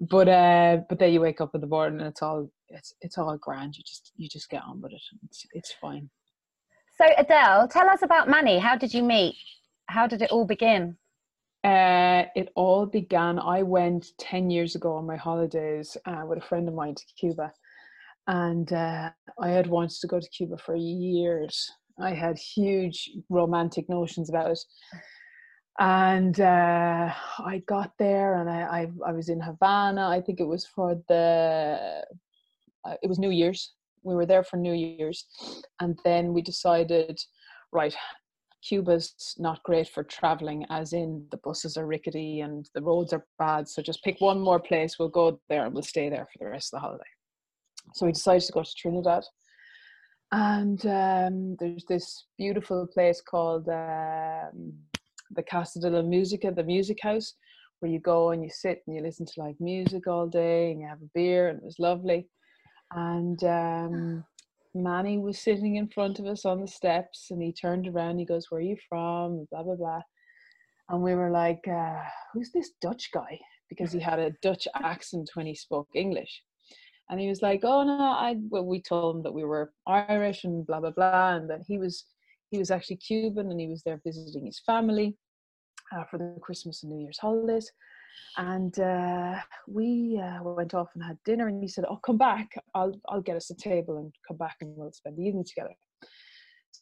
But 0.00 0.28
uh, 0.28 0.78
but 0.88 0.98
then 0.98 1.12
you 1.12 1.20
wake 1.22 1.40
up 1.40 1.54
in 1.54 1.62
the 1.62 1.66
morning 1.66 2.00
and 2.00 2.08
it's 2.08 2.22
all 2.22 2.50
it's 2.68 2.94
it's 3.00 3.16
all 3.18 3.36
grand. 3.38 3.74
You 3.76 3.82
just 3.82 4.12
you 4.16 4.28
just 4.28 4.50
get 4.50 4.62
on 4.62 4.80
with 4.82 4.92
it. 4.92 5.00
It's 5.24 5.46
it's 5.52 5.74
fine. 5.80 6.10
So 6.98 7.06
Adele, 7.16 7.68
tell 7.68 7.88
us 7.88 8.02
about 8.02 8.28
Manny. 8.28 8.58
How 8.58 8.76
did 8.76 8.92
you 8.92 9.02
meet? 9.02 9.34
How 9.86 10.06
did 10.06 10.20
it 10.20 10.30
all 10.30 10.46
begin? 10.46 10.96
Uh, 11.64 12.24
it 12.36 12.50
all 12.54 12.84
began. 12.84 13.38
I 13.38 13.62
went 13.62 14.06
ten 14.18 14.50
years 14.50 14.74
ago 14.74 14.92
on 14.92 15.06
my 15.06 15.16
holidays 15.16 15.96
uh, 16.04 16.24
with 16.26 16.38
a 16.38 16.46
friend 16.46 16.68
of 16.68 16.74
mine 16.74 16.94
to 16.94 17.04
Cuba, 17.18 17.50
and 18.26 18.70
uh, 18.70 19.10
I 19.40 19.48
had 19.48 19.66
wanted 19.66 19.98
to 20.00 20.06
go 20.08 20.20
to 20.20 20.28
Cuba 20.28 20.58
for 20.58 20.76
years. 20.76 21.70
I 21.98 22.14
had 22.14 22.38
huge 22.38 23.10
romantic 23.28 23.88
notions 23.88 24.28
about 24.28 24.50
it, 24.50 24.60
and 25.78 26.38
uh, 26.40 27.12
I 27.38 27.62
got 27.66 27.92
there, 27.98 28.36
and 28.36 28.48
I, 28.50 28.62
I 28.62 28.86
I 29.06 29.12
was 29.12 29.28
in 29.28 29.40
Havana. 29.40 30.08
I 30.08 30.20
think 30.20 30.40
it 30.40 30.46
was 30.46 30.66
for 30.66 31.00
the 31.08 32.04
uh, 32.84 32.94
it 33.02 33.08
was 33.08 33.18
New 33.18 33.30
Year's. 33.30 33.74
We 34.02 34.14
were 34.14 34.26
there 34.26 34.42
for 34.42 34.56
New 34.56 34.74
Year's, 34.74 35.26
and 35.80 35.98
then 36.04 36.32
we 36.32 36.42
decided, 36.42 37.20
right, 37.70 37.94
Cuba's 38.62 39.34
not 39.38 39.62
great 39.64 39.88
for 39.88 40.04
traveling, 40.04 40.64
as 40.70 40.92
in 40.92 41.26
the 41.30 41.36
buses 41.38 41.76
are 41.76 41.86
rickety 41.86 42.40
and 42.40 42.68
the 42.74 42.82
roads 42.82 43.12
are 43.12 43.26
bad. 43.38 43.68
So 43.68 43.82
just 43.82 44.04
pick 44.04 44.20
one 44.20 44.40
more 44.40 44.60
place. 44.60 44.98
We'll 44.98 45.08
go 45.08 45.40
there 45.48 45.64
and 45.64 45.74
we'll 45.74 45.82
stay 45.82 46.08
there 46.08 46.26
for 46.32 46.44
the 46.44 46.50
rest 46.50 46.72
of 46.72 46.78
the 46.78 46.86
holiday. 46.86 47.04
So 47.94 48.06
we 48.06 48.12
decided 48.12 48.42
to 48.46 48.52
go 48.52 48.62
to 48.62 48.74
Trinidad. 48.76 49.24
And 50.32 50.84
um, 50.86 51.56
there's 51.60 51.84
this 51.84 52.24
beautiful 52.38 52.86
place 52.86 53.20
called 53.20 53.68
um, 53.68 54.72
the 55.30 55.42
Casa 55.48 55.78
de 55.78 55.90
la 55.90 56.00
Musica, 56.00 56.50
the 56.50 56.64
music 56.64 56.98
house, 57.02 57.34
where 57.80 57.92
you 57.92 58.00
go 58.00 58.30
and 58.30 58.42
you 58.42 58.48
sit 58.50 58.82
and 58.86 58.96
you 58.96 59.02
listen 59.02 59.26
to 59.26 59.40
like 59.40 59.56
music 59.60 60.06
all 60.06 60.26
day 60.26 60.70
and 60.70 60.80
you 60.80 60.86
have 60.86 61.02
a 61.02 61.10
beer, 61.14 61.48
and 61.48 61.58
it 61.58 61.64
was 61.64 61.78
lovely. 61.78 62.28
And 62.92 63.44
um, 63.44 64.24
Manny 64.74 65.18
was 65.18 65.38
sitting 65.38 65.76
in 65.76 65.88
front 65.88 66.18
of 66.18 66.26
us 66.26 66.46
on 66.46 66.60
the 66.60 66.68
steps 66.68 67.30
and 67.30 67.42
he 67.42 67.52
turned 67.52 67.86
around. 67.86 68.18
He 68.18 68.24
goes, 68.24 68.46
Where 68.50 68.60
are 68.60 68.64
you 68.64 68.76
from? 68.88 69.46
Blah, 69.50 69.64
blah, 69.64 69.76
blah. 69.76 70.00
And 70.88 71.02
we 71.02 71.14
were 71.14 71.30
like, 71.30 71.66
uh, 71.68 72.00
Who's 72.32 72.52
this 72.52 72.70
Dutch 72.80 73.10
guy? 73.12 73.38
Because 73.68 73.92
he 73.92 74.00
had 74.00 74.18
a 74.18 74.32
Dutch 74.42 74.66
accent 74.74 75.30
when 75.34 75.46
he 75.46 75.54
spoke 75.54 75.88
English. 75.94 76.42
And 77.10 77.20
he 77.20 77.28
was 77.28 77.42
like, 77.42 77.60
Oh, 77.62 77.82
no, 77.82 77.98
I, 77.98 78.36
well, 78.48 78.64
we 78.64 78.80
told 78.80 79.16
him 79.16 79.22
that 79.22 79.34
we 79.34 79.44
were 79.44 79.72
Irish 79.86 80.44
and 80.44 80.66
blah, 80.66 80.80
blah, 80.80 80.90
blah. 80.90 81.36
And 81.36 81.50
that 81.50 81.62
he 81.66 81.78
was, 81.78 82.04
he 82.50 82.58
was 82.58 82.70
actually 82.70 82.96
Cuban 82.96 83.50
and 83.50 83.60
he 83.60 83.68
was 83.68 83.82
there 83.82 84.00
visiting 84.04 84.46
his 84.46 84.60
family 84.64 85.16
uh, 85.94 86.04
for 86.10 86.18
the 86.18 86.36
Christmas 86.40 86.82
and 86.82 86.92
New 86.92 87.02
Year's 87.02 87.18
holidays. 87.18 87.70
And 88.36 88.78
uh, 88.78 89.36
we 89.68 90.20
uh, 90.22 90.42
went 90.42 90.74
off 90.74 90.88
and 90.94 91.04
had 91.04 91.18
dinner, 91.24 91.48
and 91.48 91.62
he 91.62 91.68
said, 91.68 91.84
"Oh, 91.88 91.96
come 91.96 92.18
back. 92.18 92.50
I'll 92.74 92.98
I'll 93.08 93.20
get 93.20 93.36
us 93.36 93.50
a 93.50 93.54
table 93.54 93.98
and 93.98 94.12
come 94.26 94.36
back, 94.38 94.56
and 94.60 94.74
we'll 94.76 94.92
spend 94.92 95.16
the 95.16 95.24
evening 95.24 95.44
together." 95.44 95.74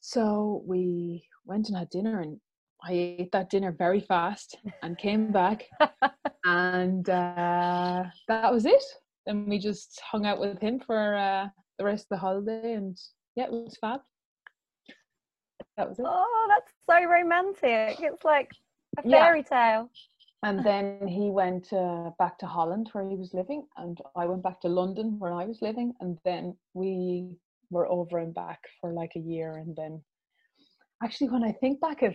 So 0.01 0.63
we 0.67 1.25
went 1.45 1.69
and 1.69 1.77
had 1.77 1.91
dinner, 1.91 2.21
and 2.21 2.41
I 2.85 2.93
ate 2.93 3.33
that 3.33 3.51
dinner 3.51 3.73
very 3.73 4.01
fast 4.01 4.59
and 4.83 4.97
came 4.97 5.33
back, 5.33 5.65
and 6.45 7.09
uh, 7.09 8.05
that 8.29 8.53
was 8.53 8.65
it. 8.65 8.83
Then 9.27 9.47
we 9.49 9.59
just 9.59 10.01
hung 10.01 10.27
out 10.27 10.41
with 10.41 10.61
him 10.61 10.81
for 10.81 11.15
uh, 11.15 11.49
the 11.79 11.85
rest 11.85 12.05
of 12.05 12.09
the 12.11 12.17
holiday, 12.19 12.75
and 12.75 12.99
yeah, 13.37 13.45
it 13.45 13.53
was 13.53 13.77
fab. 13.81 14.01
That 15.77 15.89
was 15.89 15.99
it. 15.99 16.05
Oh, 16.07 16.47
that's 16.49 16.73
so 16.87 17.05
romantic. 17.05 17.99
It's 18.01 18.25
like 18.25 18.51
a 18.99 19.03
Yeah. 19.09 19.25
fairy 19.25 19.43
tale. 19.43 19.91
And 20.43 20.65
then 20.65 21.07
he 21.07 21.29
went 21.31 21.71
uh, 21.73 22.11
back 22.19 22.39
to 22.39 22.47
Holland 22.47 22.89
where 22.93 23.07
he 23.09 23.15
was 23.15 23.35
living, 23.35 23.67
and 23.77 24.01
I 24.17 24.25
went 24.25 24.43
back 24.43 24.61
to 24.63 24.69
London 24.69 25.19
where 25.19 25.33
I 25.35 25.45
was 25.45 25.61
living, 25.61 25.93
and 26.01 26.19
then 26.25 26.57
we 26.73 27.37
were 27.71 27.87
over 27.87 28.19
and 28.19 28.35
back 28.35 28.61
for 28.81 28.93
like 28.93 29.13
a 29.17 29.21
year. 29.21 29.59
And 29.59 29.77
then, 29.77 30.03
actually, 31.03 31.29
when 31.29 31.45
I 31.45 31.53
think 31.53 31.81
back 31.81 32.03
of 32.03 32.15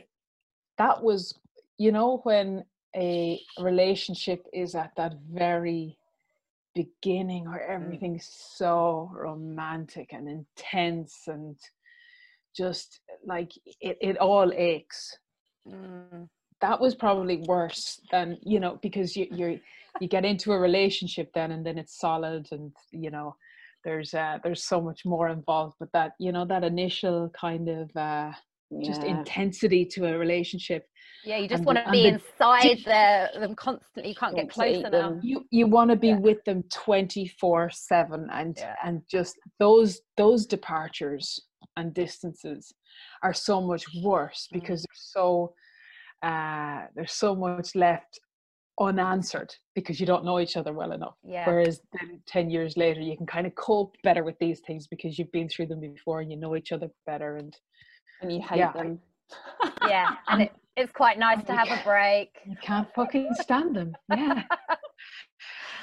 that, 0.79 1.03
was 1.03 1.39
you 1.77 1.91
know 1.91 2.21
when 2.24 2.65
a 2.95 3.39
relationship 3.59 4.47
is 4.53 4.74
at 4.74 4.91
that 4.97 5.13
very 5.31 5.97
beginning 6.75 7.50
where 7.50 7.67
everything's 7.67 8.29
so 8.29 9.10
romantic 9.15 10.12
and 10.12 10.27
intense 10.27 11.24
and 11.27 11.58
just 12.55 13.00
like 13.25 13.51
it, 13.82 13.98
it 14.01 14.17
all 14.17 14.51
aches. 14.53 15.17
Mm. 15.67 16.29
that 16.62 16.79
was 16.79 16.94
probably 16.94 17.38
worse 17.48 18.00
than 18.12 18.38
you 18.44 18.60
know 18.60 18.77
because 18.84 19.17
you 19.17 19.25
you're 19.32 19.55
you 20.00 20.08
get 20.08 20.24
into 20.24 20.51
a 20.51 20.60
relationship 20.60 21.32
then 21.34 21.51
and 21.51 21.65
then 21.65 21.79
it's 21.79 22.00
solid 22.00 22.48
and 22.51 22.72
you 22.91 23.10
know 23.10 23.36
there's 23.84 24.13
uh 24.13 24.38
there's 24.44 24.63
so 24.63 24.79
much 24.79 25.05
more 25.05 25.29
involved 25.29 25.75
but 25.79 25.91
that 25.91 26.12
you 26.20 26.32
know 26.32 26.46
that 26.46 26.63
initial 26.63 27.29
kind 27.29 27.67
of 27.67 27.89
uh 27.98 28.32
just 28.84 29.03
intensity 29.03 29.86
to 29.86 30.05
a 30.05 30.17
relationship 30.17 30.88
Yeah, 31.25 31.38
you 31.38 31.48
just 31.48 31.63
want 31.65 31.79
to 31.84 31.91
be 31.91 32.03
the 32.03 32.08
inside 32.15 32.79
there 32.86 33.29
them 33.39 33.55
constantly. 33.55 34.10
You 34.10 34.15
can't 34.15 34.36
get 34.36 34.50
close 34.50 34.65
to 34.67 34.72
eat 34.79 34.82
closer 34.84 34.89
now. 34.89 35.10
them. 35.10 35.20
you 35.24 35.46
you 35.51 35.67
want 35.67 35.89
to 35.89 35.96
be 35.96 36.10
Yeah. 36.10 36.20
with 36.20 36.44
them 36.46 36.63
24 36.72 37.70
7 37.72 38.29
and 38.32 38.55
Yeah. 38.58 38.75
and 38.84 39.01
just 39.10 39.36
those 39.60 40.01
those 40.17 40.46
departures 40.46 41.39
and 41.77 41.94
distances 41.94 42.74
are 43.24 43.34
so 43.34 43.60
much 43.62 43.86
worse 44.03 44.48
Mm. 44.51 44.60
because 44.60 44.84
there's 44.84 45.03
so 45.12 45.53
uh 46.24 46.86
there's 46.96 47.13
so 47.13 47.36
much 47.36 47.75
left 47.75 48.20
unanswered 48.79 49.53
because 49.74 50.00
you 50.01 50.05
don't 50.05 50.25
know 50.25 50.39
each 50.39 50.58
other 50.58 50.74
well 50.74 50.91
enough 50.91 51.15
Yeah. 51.24 51.46
whereas 51.48 51.82
then 51.94 52.22
10 52.27 52.50
years 52.50 52.75
later 52.77 53.00
you 53.01 53.15
can 53.17 53.25
kind 53.25 53.48
of 53.48 53.55
cope 53.55 53.96
better 54.03 54.24
with 54.24 54.38
these 54.39 54.60
things 54.67 54.86
because 54.88 55.17
you've 55.17 55.32
been 55.32 55.48
through 55.50 55.67
them 55.67 55.79
before 55.79 56.20
and 56.22 56.29
you 56.29 56.38
know 56.38 56.55
each 56.55 56.72
other 56.72 56.89
better 57.05 57.38
and 57.38 57.58
and 58.22 58.32
you 58.32 58.41
hate 58.41 58.58
Yeah. 58.60 58.74
them 58.74 59.00
Yeah, 59.88 60.15
and 60.27 60.44
it, 60.44 60.51
it's 60.77 60.91
quite 60.91 61.17
nice 61.17 61.44
to 61.46 61.53
have 61.55 61.70
a 61.70 61.82
break. 61.84 62.29
you 62.46 62.55
can't 62.62 62.88
fucking 62.96 63.29
stand 63.41 63.75
them 63.75 63.94
yeah 64.10 64.44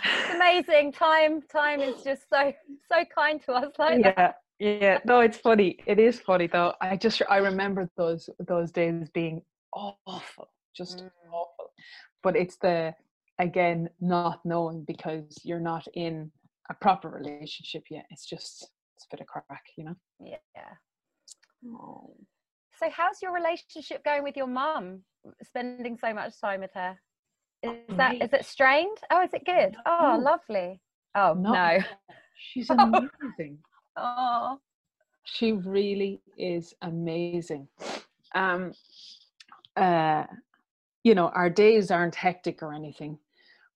It's 0.04 0.34
amazing. 0.34 0.90
Time, 0.92 1.42
time 1.42 1.80
is 1.80 2.02
just 2.02 2.22
so, 2.28 2.52
so 2.90 3.04
kind 3.16 3.40
to 3.44 3.52
us. 3.52 3.72
Like 3.78 4.02
that. 4.02 4.36
yeah 4.58 4.78
yeah 4.80 4.98
no 5.04 5.20
it's 5.20 5.38
funny 5.38 5.76
it 5.86 5.98
is 5.98 6.20
funny 6.20 6.46
though 6.46 6.72
i 6.80 6.96
just 6.96 7.20
i 7.28 7.38
remember 7.38 7.88
those 7.96 8.28
those 8.46 8.70
days 8.70 9.08
being 9.12 9.42
awful 9.74 10.48
just 10.76 10.98
Mm. 10.98 11.10
awful 11.32 11.66
but 12.22 12.36
it's 12.36 12.56
the 12.58 12.94
again 13.40 13.88
not 14.00 14.40
knowing 14.44 14.84
because 14.84 15.36
you're 15.42 15.58
not 15.72 15.84
in 15.94 16.30
a 16.70 16.74
proper 16.74 17.08
relationship 17.08 17.82
yet 17.90 18.04
it's 18.10 18.24
just 18.26 18.70
it's 18.96 19.06
a 19.06 19.16
bit 19.16 19.20
of 19.20 19.26
crack 19.26 19.64
you 19.76 19.84
know 19.84 19.96
Yeah. 20.20 20.36
oh. 21.66 22.14
So, 22.82 22.90
how's 22.90 23.22
your 23.22 23.32
relationship 23.32 24.04
going 24.04 24.24
with 24.24 24.36
your 24.36 24.48
mum? 24.48 25.02
Spending 25.44 25.96
so 25.96 26.12
much 26.12 26.40
time 26.40 26.60
with 26.60 26.72
her. 26.74 26.98
Is 27.62 27.96
that 27.96 28.20
is 28.20 28.32
it 28.32 28.44
strained? 28.44 28.98
Oh, 29.08 29.22
is 29.22 29.32
it 29.32 29.44
good? 29.44 29.76
Oh, 29.86 30.20
lovely. 30.20 30.80
Oh 31.14 31.34
No. 31.36 31.52
no. 31.52 31.78
She's 32.36 32.70
amazing. 32.70 33.58
Oh, 33.96 34.58
she 35.22 35.52
really 35.52 36.20
is 36.36 36.74
amazing. 36.82 37.68
Um, 38.34 38.72
uh, 39.76 40.24
you 41.04 41.14
know, 41.14 41.28
our 41.28 41.50
days 41.50 41.92
aren't 41.92 42.16
hectic 42.16 42.64
or 42.64 42.74
anything, 42.74 43.16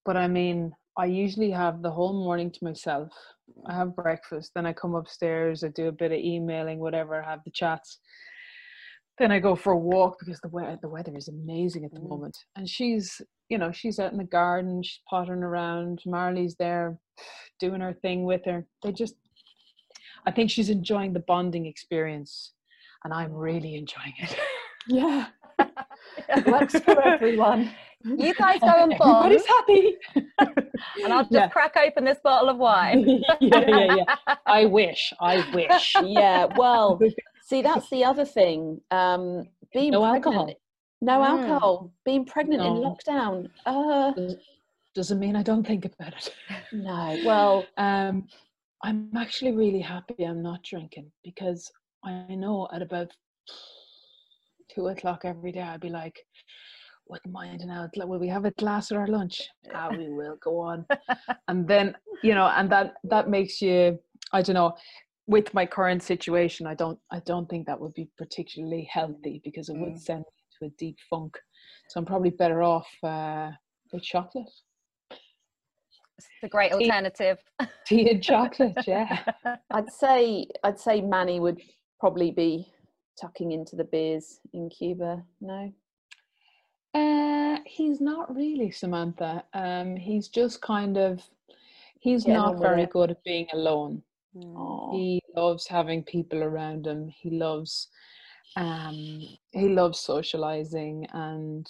but 0.04 0.16
I 0.16 0.26
mean, 0.26 0.74
I 0.96 1.04
usually 1.06 1.52
have 1.52 1.80
the 1.80 1.92
whole 1.92 2.24
morning 2.24 2.50
to 2.50 2.64
myself. 2.64 3.12
I 3.66 3.74
have 3.74 3.94
breakfast, 3.94 4.50
then 4.56 4.66
I 4.66 4.72
come 4.72 4.96
upstairs, 4.96 5.62
I 5.62 5.68
do 5.68 5.86
a 5.86 5.92
bit 5.92 6.10
of 6.10 6.18
emailing, 6.18 6.80
whatever, 6.80 7.22
I 7.22 7.30
have 7.30 7.44
the 7.44 7.52
chats. 7.52 7.98
Then 9.18 9.32
I 9.32 9.38
go 9.38 9.56
for 9.56 9.72
a 9.72 9.78
walk 9.78 10.18
because 10.18 10.40
the 10.40 10.48
weather 10.48 10.78
the 10.82 10.88
weather 10.88 11.16
is 11.16 11.28
amazing 11.28 11.84
at 11.84 11.92
the 11.92 12.00
Mm. 12.00 12.08
moment. 12.10 12.36
And 12.54 12.68
she's, 12.68 13.20
you 13.48 13.56
know, 13.58 13.72
she's 13.72 13.98
out 13.98 14.12
in 14.12 14.18
the 14.18 14.24
garden, 14.24 14.82
she's 14.82 15.00
pottering 15.08 15.42
around. 15.42 16.02
Marley's 16.06 16.54
there 16.56 16.98
doing 17.58 17.80
her 17.80 17.94
thing 17.94 18.24
with 18.24 18.44
her. 18.44 18.66
They 18.82 18.92
just 18.92 19.14
I 20.26 20.32
think 20.32 20.50
she's 20.50 20.70
enjoying 20.70 21.12
the 21.12 21.20
bonding 21.20 21.66
experience 21.66 22.52
and 23.04 23.14
I'm 23.14 23.32
really 23.32 23.76
enjoying 23.76 24.14
it. 24.18 24.36
Yeah. 24.88 25.26
works 26.46 26.78
for 26.80 27.00
everyone. 27.00 27.70
You 28.04 28.34
guys 28.34 28.60
go 28.60 28.66
and 28.82 28.94
bond, 28.98 29.32
Everybody's 29.32 29.46
happy. 29.46 29.96
and 31.02 31.12
I'll 31.12 31.22
just 31.22 31.32
Yeah. 31.32 31.48
crack 31.48 31.76
open 31.76 32.04
this 32.04 32.18
bottle 32.22 32.48
of 32.48 32.56
wine. 32.58 33.08
yeah, 33.40 33.64
yeah, 33.68 33.94
yeah. 33.96 34.34
I 34.46 34.66
wish. 34.66 35.12
I 35.20 35.44
wish. 35.54 35.94
yeah. 36.04 36.46
Well, 36.56 36.98
see, 37.46 37.62
that's 37.62 37.88
the 37.90 38.04
other 38.04 38.24
thing. 38.24 38.80
Um, 38.90 39.48
being 39.72 39.92
No 39.92 40.00
pregnant, 40.00 40.26
alcohol. 40.26 40.54
No 41.00 41.18
Mm. 41.20 41.26
alcohol. 41.48 41.92
Being 42.04 42.24
pregnant 42.24 42.62
in 42.62 42.74
lockdown. 42.86 43.48
Uh, 43.64 44.12
Doesn't 44.94 45.18
mean 45.20 45.36
I 45.36 45.42
don't 45.42 45.66
think 45.66 45.84
about 45.84 46.14
it. 46.14 46.34
no. 46.72 47.16
Well, 47.24 47.66
Um, 47.78 48.26
I'm 48.82 49.10
actually 49.16 49.52
really 49.52 49.80
happy 49.80 50.24
I'm 50.24 50.42
not 50.42 50.62
drinking 50.62 51.10
because 51.24 51.70
I 52.04 52.34
know 52.34 52.68
at 52.72 52.82
about 52.82 53.10
two 54.74 54.88
o'clock 54.88 55.24
every 55.24 55.52
day 55.52 55.60
I'd 55.62 55.80
be 55.80 55.88
like, 55.88 56.18
wouldn't 57.08 57.32
mind 57.32 57.62
now. 57.64 57.88
Will 57.96 58.18
we 58.18 58.28
have 58.28 58.44
a 58.44 58.50
glass 58.52 58.90
at 58.90 58.98
our 58.98 59.06
lunch? 59.06 59.48
Ah, 59.74 59.90
we 59.90 60.08
will 60.08 60.36
go 60.42 60.58
on. 60.60 60.86
and 61.48 61.66
then 61.68 61.94
you 62.22 62.34
know, 62.34 62.46
and 62.56 62.70
that 62.70 62.94
that 63.04 63.28
makes 63.28 63.62
you. 63.62 63.98
I 64.32 64.42
don't 64.42 64.54
know. 64.54 64.74
With 65.28 65.52
my 65.54 65.66
current 65.66 66.02
situation, 66.02 66.66
I 66.66 66.74
don't. 66.74 66.98
I 67.10 67.20
don't 67.20 67.48
think 67.48 67.66
that 67.66 67.80
would 67.80 67.94
be 67.94 68.08
particularly 68.16 68.88
healthy 68.92 69.40
because 69.44 69.68
it 69.68 69.76
would 69.76 69.94
Mm. 69.94 69.98
send 70.00 70.20
me 70.20 70.26
into 70.60 70.72
a 70.72 70.76
deep 70.78 70.96
funk. 71.10 71.36
So 71.88 71.98
I'm 71.98 72.06
probably 72.06 72.30
better 72.30 72.62
off 72.62 72.86
uh, 73.02 73.50
with 73.92 74.02
chocolate, 74.04 74.48
It's 75.10 76.28
a 76.44 76.48
great 76.48 76.70
Tea- 76.72 76.84
alternative. 76.84 77.38
tea 77.86 78.10
and 78.10 78.22
chocolate. 78.22 78.76
Yeah. 78.86 79.24
I'd 79.72 79.90
say 79.92 80.46
I'd 80.62 80.78
say 80.78 81.00
Manny 81.00 81.40
would 81.40 81.60
probably 81.98 82.30
be 82.30 82.72
tucking 83.20 83.50
into 83.50 83.74
the 83.74 83.84
beers 83.84 84.38
in 84.52 84.68
Cuba. 84.70 85.24
No. 85.40 85.72
Uh, 86.94 87.58
he's 87.66 88.00
not 88.00 88.34
really 88.34 88.70
Samantha. 88.70 89.44
Um, 89.54 89.96
he's 89.96 90.28
just 90.28 90.60
kind 90.62 90.96
of 90.96 91.20
he's 91.98 92.22
Getting 92.24 92.34
not 92.40 92.58
very 92.60 92.86
good 92.86 93.10
at 93.10 93.22
being 93.24 93.48
alone. 93.52 94.02
Oh. 94.36 94.90
He 94.92 95.20
loves 95.34 95.66
having 95.66 96.02
people 96.02 96.42
around 96.42 96.86
him. 96.86 97.08
He 97.08 97.30
loves 97.30 97.88
um 98.56 99.20
he 99.50 99.68
loves 99.68 99.98
socializing 99.98 101.06
and 101.12 101.66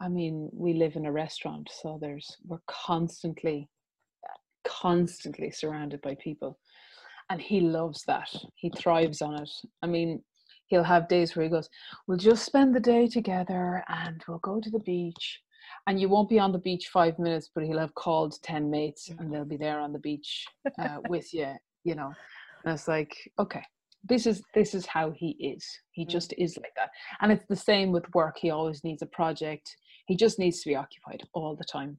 I 0.00 0.08
mean 0.08 0.48
we 0.52 0.72
live 0.74 0.96
in 0.96 1.04
a 1.04 1.12
restaurant 1.12 1.68
so 1.82 1.98
there's 2.00 2.36
we're 2.46 2.62
constantly 2.66 3.68
constantly 4.64 5.50
surrounded 5.50 6.00
by 6.00 6.14
people 6.14 6.58
and 7.30 7.40
he 7.40 7.60
loves 7.60 8.04
that. 8.04 8.30
He 8.54 8.70
thrives 8.70 9.22
on 9.22 9.42
it. 9.42 9.50
I 9.82 9.86
mean 9.86 10.22
he'll 10.70 10.84
have 10.84 11.08
days 11.08 11.36
where 11.36 11.44
he 11.44 11.50
goes, 11.50 11.68
We'll 12.06 12.16
just 12.16 12.46
spend 12.46 12.74
the 12.74 12.80
day 12.80 13.06
together 13.06 13.84
and 13.88 14.22
we'll 14.26 14.38
go 14.38 14.60
to 14.60 14.70
the 14.70 14.78
beach. 14.78 15.40
And 15.86 16.00
you 16.00 16.08
won't 16.08 16.28
be 16.28 16.38
on 16.38 16.52
the 16.52 16.58
beach 16.58 16.88
five 16.92 17.18
minutes, 17.18 17.50
but 17.54 17.64
he'll 17.64 17.78
have 17.78 17.94
called 17.94 18.40
10 18.42 18.70
mates 18.70 19.10
and 19.18 19.32
they'll 19.32 19.44
be 19.44 19.56
there 19.56 19.80
on 19.80 19.92
the 19.92 19.98
beach 19.98 20.46
uh, 20.78 20.98
with 21.08 21.32
you, 21.34 21.52
you 21.84 21.94
know. 21.94 22.12
And 22.64 22.74
it's 22.74 22.88
like, 22.88 23.16
okay, 23.38 23.62
this 24.04 24.26
is 24.26 24.42
this 24.54 24.74
is 24.74 24.86
how 24.86 25.10
he 25.10 25.30
is. 25.40 25.64
He 25.92 26.04
just 26.04 26.34
is 26.38 26.56
like 26.56 26.72
that. 26.76 26.90
And 27.20 27.30
it's 27.32 27.46
the 27.48 27.56
same 27.56 27.92
with 27.92 28.04
work. 28.14 28.38
He 28.38 28.50
always 28.50 28.82
needs 28.84 29.02
a 29.02 29.06
project. 29.06 29.76
He 30.06 30.16
just 30.16 30.38
needs 30.38 30.60
to 30.62 30.70
be 30.70 30.76
occupied 30.76 31.22
all 31.34 31.56
the 31.56 31.64
time. 31.64 31.98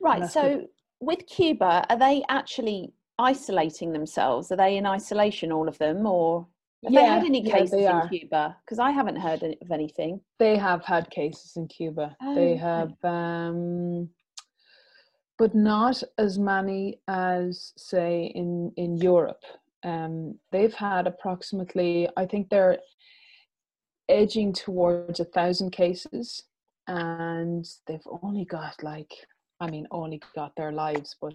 Right. 0.00 0.28
So 0.30 0.42
good. 0.42 0.66
with 1.00 1.26
Cuba, 1.26 1.86
are 1.88 1.98
they 1.98 2.22
actually 2.28 2.92
isolating 3.18 3.92
themselves? 3.92 4.50
Are 4.50 4.56
they 4.56 4.76
in 4.76 4.86
isolation, 4.86 5.52
all 5.52 5.68
of 5.68 5.78
them, 5.78 6.06
or 6.06 6.46
have 6.84 6.92
they 6.92 7.04
had 7.04 7.24
any 7.24 7.42
cases 7.42 7.70
they 7.70 7.86
in. 7.86 8.08
Cuba? 8.08 8.56
Because 8.64 8.78
I 8.78 8.90
haven't 8.90 9.16
heard 9.16 9.42
of 9.42 9.70
anything. 9.70 10.20
They 10.38 10.56
have 10.56 10.84
had 10.84 11.10
cases 11.10 11.52
in 11.56 11.68
Cuba. 11.68 12.16
Oh, 12.22 12.34
they 12.34 12.52
okay. 12.52 12.56
have 12.56 12.92
um 13.04 14.08
but 15.38 15.54
not 15.54 16.02
as 16.18 16.38
many 16.38 17.00
as 17.08 17.72
say 17.76 18.32
in 18.34 18.72
in 18.76 18.96
Europe. 18.96 19.42
Um 19.84 20.38
they've 20.52 20.74
had 20.74 21.06
approximately 21.06 22.08
I 22.16 22.26
think 22.26 22.48
they're 22.48 22.78
edging 24.08 24.52
towards 24.52 25.20
a 25.20 25.24
thousand 25.24 25.70
cases 25.70 26.44
and 26.86 27.66
they've 27.86 28.08
only 28.22 28.44
got 28.44 28.82
like 28.82 29.12
I 29.60 29.70
mean 29.70 29.86
only 29.90 30.20
got 30.34 30.54
their 30.56 30.72
lives 30.72 31.16
but 31.20 31.34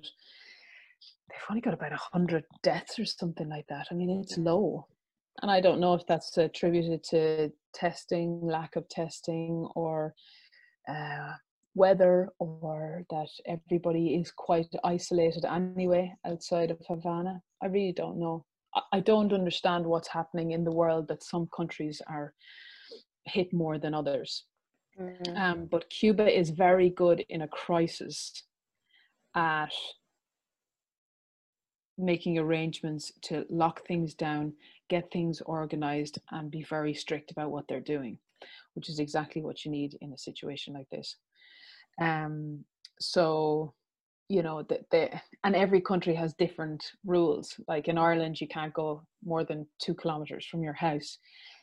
they've 1.30 1.50
only 1.50 1.62
got 1.62 1.74
about 1.74 1.94
a 1.94 2.08
hundred 2.14 2.44
deaths 2.64 2.98
or 3.00 3.06
something 3.06 3.50
like 3.50 3.68
that. 3.68 3.88
I 3.92 3.94
mean 3.94 4.10
it's 4.10 4.38
low. 4.38 4.88
And 5.42 5.50
I 5.50 5.62
don't 5.62 5.80
know 5.80 5.94
if 5.94 6.06
that's 6.06 6.38
attributed 6.38 7.04
to 7.06 7.52
testing, 7.74 8.42
lack 8.42 8.76
of 8.76 8.88
testing, 8.90 9.68
or 9.76 10.14
uh, 10.88 11.34
weather, 11.74 12.30
or 12.40 13.06
that 13.10 13.30
everybody 13.46 14.16
is 14.16 14.32
quite 14.32 14.68
isolated 14.84 15.46
anyway 15.46 16.14
outside 16.26 16.72
of 16.72 16.80
Havana. 16.88 17.42
I 17.62 17.68
really 17.68 17.94
don't 17.94 18.20
know. 18.20 18.46
I- 18.92 19.00
don't 19.02 19.34
understand 19.34 19.86
what's 19.86 20.08
happening 20.08 20.52
in 20.52 20.64
the 20.64 20.72
world 20.72 21.08
that 21.08 21.24
some 21.24 21.48
countries 21.56 22.02
are 22.08 22.34
hit 23.26 23.54
more 23.54 23.78
than 23.78 23.94
others. 23.94 24.46
Mm. 25.00 25.38
Um, 25.38 25.66
but 25.66 25.90
Cuba 25.90 26.28
is 26.28 26.50
very 26.50 26.90
good 26.90 27.26
in 27.30 27.42
a 27.42 27.48
crisis 27.48 28.44
at 29.36 29.74
making 31.98 32.38
arrangements 32.38 33.12
to 33.22 33.46
lock 33.50 33.86
things 33.86 34.14
down, 34.14 34.54
get 34.90 35.12
things 35.12 35.42
organized, 35.42 36.20
and 36.32 36.50
be 36.52 36.64
very 36.64 36.94
strict 36.94 37.32
about 37.32 37.52
what 37.52 37.68
they're 37.68 37.80
doing, 37.80 38.18
which 38.74 38.90
is 38.90 39.00
exactly 39.00 39.42
what 39.42 39.64
you 39.64 39.72
need 39.72 39.98
in 40.02 40.12
a 40.14 40.18
situation 40.18 40.74
like 40.74 40.90
this. 40.90 41.18
Um, 42.02 42.66
so, 43.00 43.74
you 44.28 44.44
know, 44.44 44.64
the, 44.64 44.80
the, 44.92 45.10
and 45.44 45.56
every 45.56 45.82
country 45.82 46.16
has 46.16 46.34
different 46.34 46.84
rules. 47.06 47.56
Like 47.68 47.88
in 47.88 47.98
Ireland, 47.98 48.42
you 48.42 48.48
can't 48.48 48.74
go 48.74 49.04
more 49.24 49.44
than 49.44 49.68
two 49.82 49.94
kilometers 49.94 50.46
from 50.46 50.64
your 50.64 50.74
house. 50.74 51.18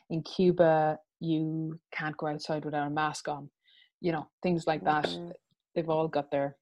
In 0.09 0.23
Cuba, 0.23 0.97
you 1.19 1.79
can't 1.91 2.17
go 2.17 2.27
outside 2.27 2.65
without 2.65 2.87
a 2.87 2.89
mask 2.89 3.27
on. 3.27 3.49
You 4.01 4.13
know, 4.13 4.27
things 4.41 4.65
like 4.65 4.83
that. 4.85 5.05
Mhm. 5.05 5.33
They've 5.75 5.89
all 5.89 6.07
got 6.07 6.31
their 6.31 6.55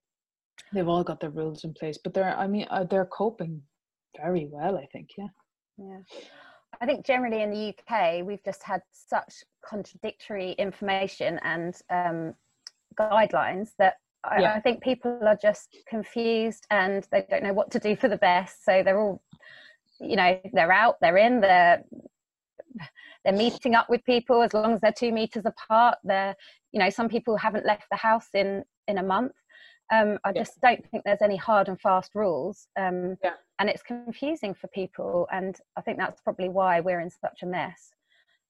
they've 0.72 0.88
all 0.88 1.04
got 1.04 1.20
their 1.20 1.30
rules 1.30 1.62
in 1.64 1.72
place 1.72 1.98
but 2.02 2.12
they're 2.12 2.36
i 2.36 2.46
mean 2.46 2.66
uh, 2.70 2.82
they're 2.82 3.06
coping 3.06 3.62
very 4.20 4.48
well 4.50 4.76
i 4.76 4.84
think 4.86 5.08
yeah 5.16 5.28
Yeah. 5.78 6.00
I 6.80 6.86
think 6.86 7.06
generally 7.06 7.42
in 7.42 7.50
the 7.50 7.74
UK, 7.74 8.22
we've 8.26 8.42
just 8.44 8.62
had 8.62 8.82
such 8.92 9.32
contradictory 9.64 10.52
information 10.52 11.38
and 11.42 11.74
um, 11.90 12.34
guidelines 12.98 13.70
that 13.78 13.94
I, 14.24 14.40
Yeah. 14.40 14.54
I 14.54 14.60
think 14.60 14.82
people 14.82 15.18
are 15.26 15.38
just 15.40 15.76
confused 15.88 16.66
and 16.70 17.06
they 17.12 17.24
don't 17.30 17.42
know 17.42 17.52
what 17.52 17.70
to 17.72 17.78
do 17.78 17.94
for 17.96 18.08
the 18.08 18.16
best. 18.16 18.64
So 18.64 18.82
they're 18.82 19.00
all, 19.00 19.22
you 20.00 20.16
know, 20.16 20.40
they're 20.52 20.72
out, 20.72 20.96
they're 21.00 21.16
in, 21.16 21.40
they're 21.40 21.82
they're 23.24 23.32
meeting 23.34 23.74
up 23.74 23.88
with 23.88 24.04
people 24.04 24.42
as 24.42 24.52
long 24.54 24.72
as 24.74 24.80
they're 24.80 24.92
two 24.92 25.12
meters 25.12 25.44
apart. 25.46 25.96
They're, 26.04 26.34
you 26.72 26.78
know, 26.80 26.90
some 26.90 27.08
people 27.08 27.36
haven't 27.36 27.66
left 27.66 27.84
the 27.90 27.96
house 27.96 28.28
in 28.34 28.64
in 28.86 28.98
a 28.98 29.02
month. 29.02 29.32
Um, 29.92 30.18
I 30.24 30.32
Yeah. 30.32 30.40
just 30.42 30.60
don't 30.60 30.84
think 30.90 31.04
there's 31.04 31.22
any 31.22 31.36
hard 31.36 31.68
and 31.68 31.80
fast 31.80 32.12
rules. 32.14 32.68
Um, 32.78 33.16
Yeah. 33.22 33.34
and 33.58 33.68
it's 33.68 33.82
confusing 33.82 34.54
for 34.54 34.68
people 34.68 35.26
and 35.32 35.58
i 35.76 35.80
think 35.80 35.98
that's 35.98 36.20
probably 36.20 36.48
why 36.48 36.80
we're 36.80 37.00
in 37.00 37.10
such 37.10 37.40
a 37.42 37.46
mess 37.46 37.90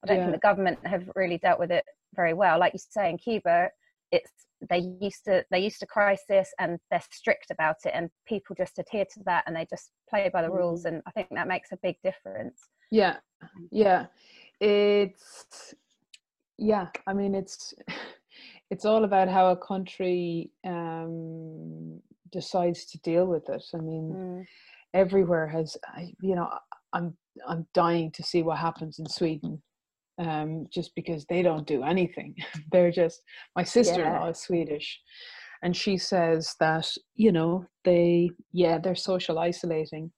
i 0.03 0.07
don't 0.07 0.19
Yeah. 0.19 0.25
think 0.25 0.37
the 0.37 0.49
government 0.49 0.79
have 0.87 1.09
really 1.17 1.39
dealt 1.39 1.59
with 1.59 1.71
it 1.71 1.85
very 2.15 2.35
well 2.35 2.59
like 2.59 2.73
you 2.75 2.79
say 2.79 3.09
in 3.11 3.17
cuba 3.19 3.71
it's 4.13 4.31
they 4.69 4.83
used 5.01 5.25
to 5.25 5.45
they 5.51 5.61
used 5.61 5.79
to 5.81 5.87
crisis 5.87 6.53
and 6.59 6.79
they're 6.91 7.03
strict 7.13 7.51
about 7.51 7.77
it 7.85 7.93
and 7.95 8.11
people 8.27 8.57
just 8.57 8.79
adhere 8.79 9.05
to 9.05 9.21
that 9.25 9.45
and 9.47 9.55
they 9.55 9.67
just 9.71 9.91
play 10.11 10.29
by 10.33 10.43
the 10.43 10.51
rules 10.51 10.85
and 10.85 11.01
i 11.07 11.11
think 11.13 11.29
that 11.31 11.47
makes 11.47 11.71
a 11.73 11.77
big 11.83 11.97
difference. 12.03 12.59
Yeah 12.91 13.17
yeah. 13.71 14.07
It's 14.61 15.75
yeah 16.57 16.87
i 17.07 17.13
mean 17.13 17.35
it's 17.35 17.75
it's 18.71 18.85
all 18.85 19.05
about 19.05 19.29
how 19.29 19.51
a 19.51 19.57
country 19.57 20.51
um 20.67 22.01
decides 22.33 22.85
to 22.87 22.99
deal 22.99 23.27
with 23.27 23.49
it. 23.49 23.65
I 23.75 23.79
mean 23.79 24.13
Mm. 24.13 24.45
everywhere 24.95 25.47
has 25.47 25.77
you 26.21 26.35
know 26.35 26.49
i'm 26.95 27.17
i'm 27.47 27.67
dying 27.75 28.11
to 28.13 28.23
see 28.23 28.43
what 28.43 28.59
happens 28.59 28.99
in 28.99 29.07
sweden 29.07 29.63
um, 30.19 30.67
just 30.73 30.95
because 30.95 31.25
they 31.27 31.43
don't 31.43 31.67
do 31.67 31.83
anything. 31.83 32.35
They're 32.73 32.91
just 32.93 33.23
my 33.57 33.63
sister-in-law 33.65 34.25
Yeah. 34.25 34.31
is 34.31 34.39
swedish 34.41 35.01
and 35.63 35.77
she 35.77 35.97
says 35.99 36.55
that 36.61 36.89
you 37.15 37.33
know 37.33 37.67
they 37.85 38.31
yeah 38.53 38.79
they're 38.79 38.95
social 38.95 39.39
isolating. 39.39 40.11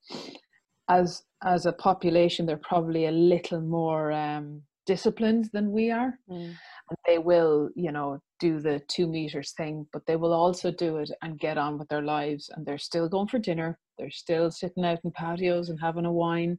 As 0.89 1.23
as 1.43 1.65
a 1.65 1.73
population 1.73 2.45
they're 2.45 2.57
probably 2.57 3.05
a 3.07 3.11
little 3.11 3.61
more 3.61 4.11
um, 4.11 4.61
disciplined 4.85 5.49
than 5.53 5.71
we 5.71 5.91
are. 5.91 6.17
Mm. 6.29 6.55
and 6.89 6.97
they 7.07 7.17
will 7.17 7.69
you 7.75 7.91
know 7.91 8.19
do 8.39 8.59
the 8.59 8.81
two 8.87 9.07
meters 9.07 9.53
thing 9.55 9.85
but 9.93 10.01
they 10.07 10.15
will 10.15 10.33
also 10.33 10.71
do 10.71 10.97
it 10.97 11.11
and 11.21 11.39
get 11.39 11.57
on 11.57 11.77
with 11.77 11.87
their 11.89 12.01
lives 12.01 12.49
and 12.53 12.65
they're 12.65 12.77
still 12.89 13.07
going 13.09 13.27
for 13.27 13.39
dinner. 13.39 13.77
They're 13.97 14.11
still 14.11 14.49
sitting 14.51 14.85
out 14.85 14.99
in 15.03 15.11
patios 15.11 15.69
and 15.69 15.79
having 15.79 16.05
a 16.05 16.11
wine 16.11 16.57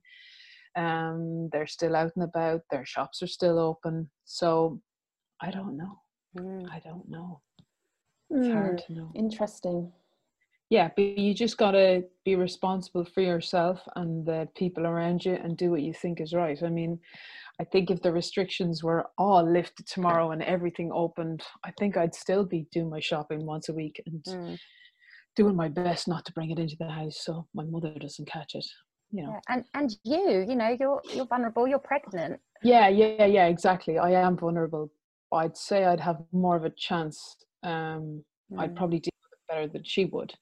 um 0.77 1.49
they're 1.53 1.67
still 1.67 1.95
out 1.97 2.13
and 2.17 2.25
about 2.25 2.63
their 2.71 2.85
shops 2.87 3.23
are 3.23 3.27
still 3.39 3.59
open. 3.59 4.11
So 4.25 4.81
i 5.41 5.51
don't 5.51 5.77
know. 5.77 5.99
Mm. 6.39 6.69
i 6.71 6.79
don't 6.81 7.09
know. 7.09 7.41
It's 8.31 8.49
hard 8.49 8.79
to 8.87 8.93
know. 8.95 9.11
Interesting. 9.15 9.93
yeah 10.71 10.89
but 10.97 11.05
you 11.19 11.35
just 11.35 11.59
got 11.59 11.73
to 11.73 12.03
be 12.25 12.35
responsible 12.37 13.05
for 13.05 13.21
yourself 13.21 13.79
and 13.97 14.25
the 14.25 14.49
people 14.57 14.87
around 14.87 15.25
you 15.27 15.35
and 15.35 15.57
do 15.57 15.71
what 15.71 15.83
you 15.83 15.93
think 15.93 16.21
is 16.21 16.33
right. 16.33 16.63
I 16.63 16.71
mean 16.71 16.99
i 17.61 17.65
think 17.65 17.91
if 17.91 18.01
the 18.03 18.11
restrictions 18.13 18.83
were 18.83 19.05
all 19.19 19.45
lifted 19.59 19.87
tomorrow 19.87 20.31
and 20.31 20.43
everything 20.43 20.91
opened 21.05 21.43
i 21.69 21.71
think 21.79 21.93
i'd 21.99 22.15
still 22.15 22.45
be 22.55 22.67
doing 22.73 22.89
my 22.89 23.01
shopping 23.01 23.45
once 23.45 23.69
a 23.69 23.75
week 23.75 23.97
and 24.07 24.25
Mm. 24.25 24.59
doing 25.37 25.57
my 25.57 25.69
best 25.69 26.09
not 26.09 26.25
to 26.25 26.33
bring 26.33 26.51
it 26.51 26.59
into 26.59 26.77
the 26.79 26.89
house 27.01 27.19
so 27.27 27.47
my 27.59 27.65
mother 27.65 27.93
doesn't 28.01 28.29
catch 28.37 28.55
it 28.55 28.65
you 29.13 29.23
know 29.25 29.33
Yeah, 29.33 29.41
and 29.55 29.65
and 29.75 29.89
you, 30.05 30.45
you 30.49 30.57
know, 30.57 30.71
you're 30.81 31.01
you're 31.15 31.27
vulnerable. 31.27 31.67
You're 31.69 31.87
pregnant. 31.93 32.41
yeah 32.63 32.87
yeah 32.89 33.27
yeah 33.39 33.47
exactly 33.55 33.95
i 33.99 34.11
am 34.27 34.37
vulnerable 34.37 34.85
i'd 35.41 35.57
say 35.69 35.79
i'd 35.85 36.01
have 36.09 36.19
more 36.45 36.57
of 36.61 36.65
a 36.65 36.71
chance 36.89 37.17
um 37.73 38.25
i'd 38.61 38.73
Mm. 38.75 38.77
probably 38.81 39.01
deal 39.01 39.19
with 39.25 39.33
it 39.39 39.45
better 39.51 39.67
than 39.75 39.83
she 39.93 40.05
would 40.15 40.33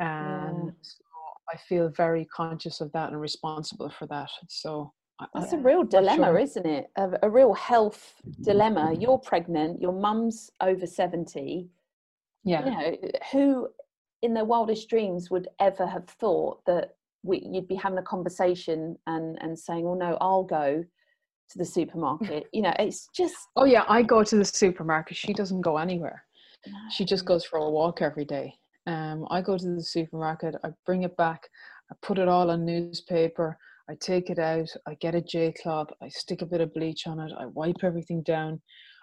um 0.00 0.72
so 0.82 1.04
i 1.52 1.56
feel 1.68 1.88
very 2.04 2.24
conscious 2.26 2.80
of 2.80 2.90
that 2.92 3.10
and 3.10 3.20
responsible 3.20 3.90
for 3.98 4.06
that 4.06 4.30
so 4.48 4.92
That's 5.34 5.52
I- 5.52 5.56
a 5.56 5.60
real 5.60 5.82
dilemma, 5.84 6.26
sure. 6.26 6.38
isn't 6.38 6.66
it? 6.66 6.84
A, 6.96 7.04
a 7.22 7.30
real 7.30 7.54
health 7.54 8.00
dilemma. 8.42 8.92
You're 9.02 9.18
pregnant, 9.32 9.80
your 9.80 9.92
mum's 10.06 10.50
over 10.60 10.86
70. 10.86 11.70
yeah 12.44 12.64
You 12.64 12.70
know, 12.72 12.96
who 13.32 13.68
in 14.22 14.34
their 14.34 14.44
wildest 14.44 14.90
dreams 14.90 15.30
would 15.30 15.48
ever 15.68 15.86
have 15.86 16.06
thought 16.22 16.56
that 16.66 16.95
we, 17.22 17.46
you'd 17.50 17.68
be 17.68 17.74
having 17.74 17.98
a 17.98 18.02
conversation 18.02 18.96
and, 19.06 19.38
and 19.40 19.58
saying, 19.58 19.86
oh 19.86 19.94
no, 19.94 20.16
I'll 20.20 20.44
go 20.44 20.84
to 21.50 21.58
the 21.58 21.64
supermarket. 21.64 22.44
You 22.52 22.62
know, 22.62 22.74
it's 22.78 23.08
just, 23.14 23.36
oh 23.56 23.64
yeah 23.64 23.84
i 23.88 24.02
go 24.02 24.22
to 24.24 24.36
the 24.36 24.44
supermarket. 24.44 25.16
She 25.16 25.32
doesn't 25.32 25.60
go 25.60 25.78
anywhere. 25.78 26.22
She 26.90 27.04
just 27.04 27.24
goes 27.24 27.44
for 27.44 27.58
a 27.58 27.70
walk 27.70 28.02
every 28.02 28.24
day. 28.24 28.54
Um 28.86 29.26
i 29.30 29.40
go 29.40 29.58
to 29.58 29.74
the 29.74 29.82
supermarket 29.82 30.54
i 30.64 30.70
bring 30.84 31.02
it 31.02 31.16
back 31.16 31.48
i 31.90 31.94
put 32.02 32.18
it 32.18 32.28
all 32.28 32.50
on 32.50 32.64
newspaper 32.64 33.58
i 33.90 33.94
take 34.00 34.30
it 34.30 34.38
out 34.38 34.68
i 34.86 34.94
get 34.94 35.14
a 35.14 35.20
j 35.20 35.52
cloth 35.60 35.88
i 36.02 36.08
stick 36.08 36.42
a 36.42 36.46
bit 36.46 36.60
of 36.60 36.72
bleach 36.72 37.06
on 37.06 37.18
it 37.18 37.32
i 37.38 37.46
wipe 37.46 37.82
everything 37.82 38.22
down 38.22 38.60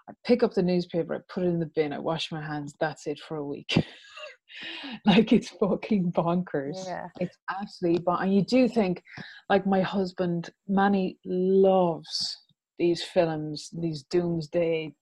i 0.09 0.13
pick 0.25 0.41
up 0.41 0.53
the 0.53 0.63
newspaper 0.63 1.15
i 1.15 1.19
put 1.33 1.43
it 1.43 1.47
in 1.47 1.59
the 1.59 1.71
bin 1.75 1.91
i 1.91 1.99
wash 1.99 2.31
my 2.31 2.41
hands 2.41 2.75
that's 2.79 3.07
it 3.07 3.19
for 3.19 3.37
a 3.37 3.45
week 3.45 3.73
like 5.05 5.31
it's 5.33 5.49
fucking 5.49 6.11
bonkers 6.11 6.85
Yeah. 6.85 7.07
it's 7.19 7.37
absolutely 7.49 8.01
bon- 8.01 8.21
and 8.23 8.33
you 8.35 8.43
do 8.43 8.67
think 8.67 9.03
like 9.49 9.65
my 9.65 9.81
husband 9.81 10.49
manny 10.67 11.17
loves 11.25 12.37
these 12.79 13.03
films 13.03 13.69
these 13.73 14.03
doomsday 14.03 14.93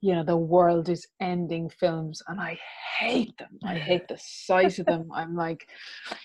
you 0.00 0.14
know 0.14 0.24
the 0.24 0.36
world 0.36 0.88
is 0.88 1.06
ending 1.20 1.70
films 1.70 2.20
and 2.28 2.40
i 2.40 2.58
hate 2.98 3.36
them 3.38 3.58
i 3.64 3.74
hate 3.74 4.06
the 4.08 4.18
sight 4.20 4.78
of 4.78 4.86
them 4.86 5.08
i'm 5.14 5.34
like 5.36 5.68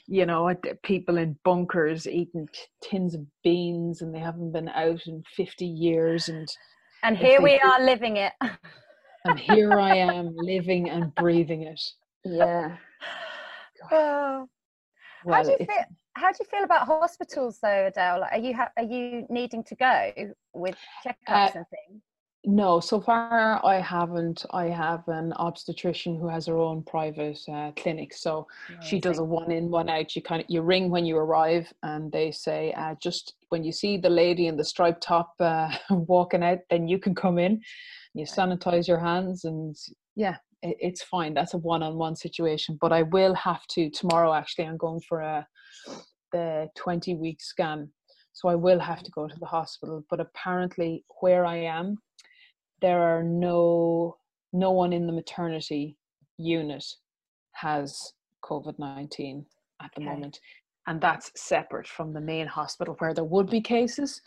you 0.08 0.26
know 0.26 0.52
people 0.84 1.18
in 1.18 1.38
bunkers 1.44 2.08
eating 2.08 2.48
tins 2.84 3.14
of 3.16 3.22
beans 3.44 4.02
and 4.02 4.14
they 4.14 4.20
haven't 4.20 4.52
been 4.52 4.70
out 4.70 5.06
in 5.08 5.24
50 5.36 5.66
years 5.66 6.28
and 6.28 6.48
And 7.04 7.16
here 7.18 7.42
we 7.42 7.60
are 7.60 7.84
living 7.84 8.18
it. 8.18 8.34
and 9.26 9.40
here 9.40 9.80
i 9.80 9.96
am 9.96 10.36
living 10.36 10.90
and 10.90 11.14
breathing 11.16 11.62
it 11.64 11.82
yeah. 12.24 12.78
Oh. 13.92 14.50
how 15.30 15.44
do 15.44 15.52
you 15.52 15.58
feel? 15.58 15.86
How 16.16 16.32
do 16.32 16.38
you 16.40 16.46
feel 16.50 16.64
about 16.64 16.88
hospitals, 16.88 17.60
though, 17.62 17.88
Adele? 17.88 18.22
Like, 18.22 18.32
are 18.34 18.40
you 18.40 18.56
ha- 18.56 18.72
are 18.76 18.84
you 18.84 19.28
needing 19.30 19.64
to 19.66 19.76
go 19.76 20.12
with 20.54 20.76
checkups 21.06 21.16
Uh, 21.28 21.52
and 21.54 21.66
things? 21.70 22.02
No, 22.44 22.80
so 22.80 23.02
far 23.02 23.64
I 23.66 23.76
haven't. 23.82 24.46
I 24.52 24.66
have 24.66 25.08
an 25.10 25.34
obstetrician 25.34 26.18
who 26.18 26.28
has 26.28 26.46
her 26.46 26.58
own 26.58 26.82
private 26.82 27.40
uh, 27.52 27.72
clinic, 27.76 28.14
so 28.14 28.48
she 28.82 29.00
does 29.00 29.20
a 29.20 29.24
one 29.24 29.52
in, 29.52 29.70
one 29.70 29.90
out. 29.90 30.16
You 30.16 30.22
kind 30.22 30.42
of 30.42 30.50
you 30.50 30.62
ring 30.62 30.90
when 30.90 31.06
you 31.06 31.18
arrive, 31.18 31.72
and 31.84 32.12
they 32.12 32.32
say 32.32 32.74
uh, 32.74 32.96
just 33.02 33.36
when 33.50 33.64
you 33.64 33.72
see 33.72 33.98
the 33.98 34.10
lady 34.10 34.48
in 34.48 34.56
the 34.56 34.64
striped 34.64 35.04
top 35.04 35.34
uh, 35.40 35.76
walking 35.90 36.42
out, 36.42 36.60
then 36.70 36.88
you 36.88 37.00
can 37.00 37.14
come 37.14 37.38
in. 37.38 37.62
You 38.14 38.26
sanitize 38.26 38.88
your 38.88 39.00
hands, 39.00 39.44
and 39.44 39.76
yeah, 40.16 40.38
it's 40.64 41.04
fine. 41.04 41.34
That's 41.34 41.54
a 41.54 41.58
one 41.58 41.84
on 41.84 41.98
one 41.98 42.16
situation. 42.16 42.78
But 42.80 42.92
I 42.94 43.04
will 43.04 43.36
have 43.36 43.66
to 43.72 43.90
tomorrow. 43.90 44.34
Actually, 44.34 44.66
I'm 44.66 44.78
going 44.78 45.02
for 45.08 45.22
a 45.22 45.48
the 46.32 46.68
twenty 46.76 47.16
week 47.16 47.42
scan, 47.42 47.90
so 48.34 48.50
I 48.50 48.56
will 48.56 48.80
have 48.80 49.04
to 49.04 49.12
go 49.12 49.28
to 49.28 49.40
the 49.40 49.46
hospital. 49.46 50.04
But 50.10 50.20
apparently, 50.20 51.06
where 51.22 51.46
I 51.46 51.58
am 51.58 51.98
there 52.82 53.02
are 53.02 53.24
no 53.24 54.18
no 54.54 54.72
one 54.72 54.94
in 54.94 55.08
the 55.08 55.14
maternity 55.14 55.98
unit 56.38 56.86
has 57.54 58.14
covid-19 58.44 59.46
at 59.82 59.92
the 59.96 60.02
Okay. 60.02 60.10
moment 60.10 60.40
and 60.88 61.02
that's 61.02 61.32
separate 61.36 61.88
from 61.88 62.14
the 62.14 62.22
main 62.22 62.48
hospital 62.48 62.96
where 63.00 63.14
there 63.14 63.24
would 63.24 63.50
be 63.50 63.62
cases 63.62 64.22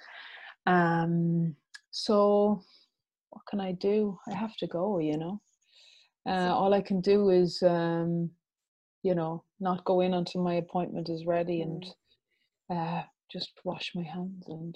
um 0.66 1.54
so 1.90 2.60
what 3.30 3.42
can 3.48 3.60
i 3.60 3.72
do 3.72 4.18
i 4.28 4.34
have 4.34 4.56
to 4.56 4.66
go 4.66 4.98
you 4.98 5.16
know 5.16 5.40
uh, 6.26 6.52
all 6.54 6.74
i 6.74 6.80
can 6.80 7.00
do 7.00 7.30
is 7.30 7.62
um 7.62 8.30
you 9.02 9.14
know 9.14 9.42
not 9.61 9.85
go 9.85 10.00
in 10.00 10.14
until 10.14 10.42
my 10.42 10.54
appointment 10.54 11.09
is 11.09 11.24
ready 11.26 11.62
and 11.62 11.85
uh 12.70 13.02
just 13.30 13.52
wash 13.64 13.92
my 13.94 14.02
hands 14.02 14.44
and 14.48 14.74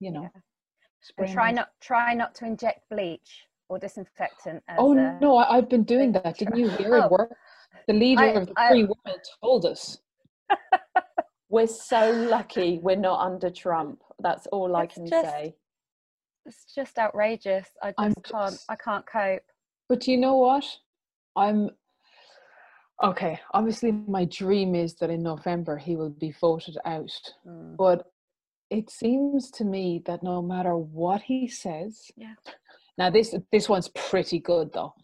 you 0.00 0.10
know 0.10 0.22
Yeah. 0.22 0.40
And 1.18 1.32
try 1.32 1.46
my 1.46 1.52
not 1.52 1.68
try 1.80 2.14
not 2.14 2.34
to 2.36 2.44
inject 2.46 2.88
bleach 2.90 3.46
or 3.70 3.78
disinfectant. 3.78 4.62
As 4.68 4.76
Oh 4.78 4.92
a- 4.98 5.18
no, 5.20 5.36
I, 5.36 5.56
I've 5.56 5.68
been 5.70 5.84
doing 5.84 6.12
that. 6.12 6.36
Didn't 6.36 6.58
you 6.58 6.68
hear 6.70 6.96
Oh. 6.96 7.04
it 7.04 7.10
work? 7.10 7.32
The 7.86 7.94
leader 7.94 8.22
I- 8.24 8.26
of 8.40 8.46
the 8.48 8.52
I- 8.58 8.68
free 8.68 8.84
world 8.84 9.20
told 9.42 9.64
us. 9.64 9.98
We're 11.48 11.66
so 11.68 12.10
lucky 12.10 12.80
we're 12.82 12.96
not 12.96 13.20
under 13.24 13.48
Trump. 13.50 14.02
That's 14.18 14.46
all 14.48 14.76
I 14.76 14.84
It's 14.84 14.94
can 14.94 15.06
just- 15.06 15.26
say. 15.30 15.54
It's 16.46 16.64
just 16.74 16.98
outrageous. 16.98 17.68
I 17.82 17.88
just 17.92 17.98
I'm 17.98 18.14
can't. 18.14 18.52
just- 18.52 18.70
I 18.70 18.76
can't 18.76 19.06
cope. 19.06 19.42
But 19.90 20.06
you 20.06 20.18
know 20.18 20.36
what? 20.36 20.64
I'm 21.34 21.68
okay. 23.02 23.40
Obviously, 23.52 23.90
my 23.90 24.24
dream 24.26 24.76
is 24.76 24.94
that 24.94 25.10
in 25.10 25.20
November 25.20 25.76
he 25.76 25.96
will 25.96 26.10
be 26.10 26.32
voted 26.40 26.78
out. 26.84 27.10
Mm. 27.44 27.76
But 27.76 28.06
it 28.70 28.88
seems 28.88 29.50
to 29.50 29.64
me 29.64 30.00
that 30.06 30.22
no 30.22 30.40
matter 30.42 30.76
what 30.76 31.22
he 31.22 31.48
says, 31.48 32.08
Yeah. 32.16 32.34
Now 32.98 33.10
this 33.10 33.34
this 33.50 33.68
one's 33.68 33.88
pretty 33.88 34.38
good 34.38 34.72
though. 34.72 34.94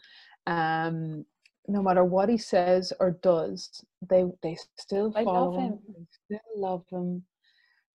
Um, 0.47 1.27
no 1.67 1.83
matter 1.83 2.05
what 2.05 2.29
he 2.29 2.39
says 2.39 2.93
or 3.01 3.19
does, 3.25 3.83
they 4.09 4.25
they 4.45 4.57
still 4.79 5.11
follow 5.11 5.51
love 5.51 5.55
him. 5.57 5.73
him. 5.73 5.79
They 5.99 6.37
still 6.37 6.61
love 6.61 6.85
him, 6.93 7.25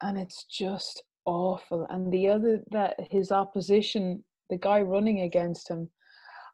and 0.02 0.20
it's 0.20 0.44
just 0.44 1.04
awful. 1.24 1.88
And 1.90 2.12
the 2.12 2.28
other 2.28 2.62
that 2.72 2.96
his 3.10 3.32
opposition, 3.32 4.26
the 4.50 4.58
guy 4.58 4.82
running 4.82 5.22
against 5.22 5.70
him, 5.70 5.90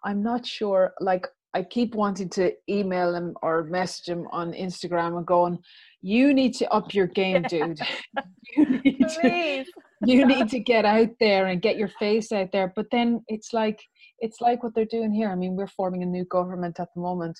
I'm 0.07 0.23
not 0.23 0.45
sure. 0.45 0.93
Like 1.01 1.27
I 1.53 1.63
keep 1.63 1.93
wanting 1.93 2.29
to 2.29 2.53
email 2.69 3.13
him 3.13 3.35
or 3.43 3.65
message 3.65 4.07
him 4.07 4.25
on 4.31 4.53
Instagram 4.53 5.17
and 5.17 5.27
going, 5.27 5.59
"You 6.01 6.33
need 6.33 6.53
to 6.55 6.71
up 6.71 6.93
your 6.93 7.07
game, 7.07 7.43
dude. 7.43 7.79
you 8.57 8.81
need 8.83 9.09
to." 9.21 9.65
You 10.05 10.27
need 10.27 10.49
to 10.49 10.59
get 10.59 10.85
out 10.85 11.09
there 11.19 11.47
and 11.47 11.59
get 11.59 11.77
your 11.77 11.87
face 11.99 12.31
out 12.31 12.51
there 12.53 12.71
but 12.75 12.85
then 12.91 13.23
it's 13.29 13.51
like 13.51 13.79
it's 14.19 14.39
like 14.41 14.61
what 14.61 14.75
they're 14.75 14.85
doing 14.85 15.11
here 15.11 15.31
i 15.31 15.35
mean 15.35 15.55
we're 15.55 15.65
forming 15.65 16.03
a 16.03 16.05
new 16.05 16.23
government 16.25 16.79
at 16.79 16.89
the 16.93 17.01
moment 17.01 17.35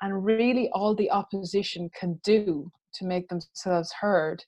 and 0.00 0.24
really 0.24 0.70
all 0.72 0.94
the 0.94 1.10
opposition 1.10 1.90
can 2.00 2.18
do 2.24 2.72
to 2.94 3.04
make 3.04 3.28
themselves 3.28 3.92
heard 4.00 4.42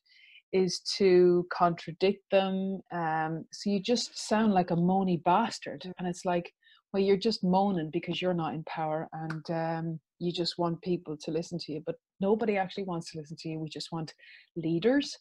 is 0.55 0.81
to 0.97 1.47
contradict 1.53 2.25
them 2.31 2.81
um, 2.93 3.45
so 3.53 3.69
you 3.69 3.79
just 3.79 4.27
sound 4.27 4.55
like 4.55 4.71
a 4.71 4.77
moany 4.77 5.23
bastard 5.23 5.85
and 5.99 6.09
it's 6.09 6.25
like 6.25 6.51
well 6.93 7.03
you're 7.03 7.17
just 7.17 7.45
moaning 7.45 7.91
because 7.93 8.21
you're 8.21 8.35
not 8.35 8.55
in 8.55 8.65
power 8.65 9.09
and 9.13 9.51
um, 9.51 10.01
you 10.19 10.33
just 10.33 10.59
want 10.59 10.81
people 10.83 11.17
to 11.17 11.31
listen 11.31 11.59
to 11.59 11.73
you 11.73 11.83
but 11.85 11.97
nobody 12.21 12.57
actually 12.57 12.85
wants 12.85 13.11
to 13.11 13.19
listen 13.19 13.37
to 13.41 13.49
you. 13.49 13.61
We 13.61 13.69
just 13.69 13.93
want 13.93 14.15
leaders 14.57 15.17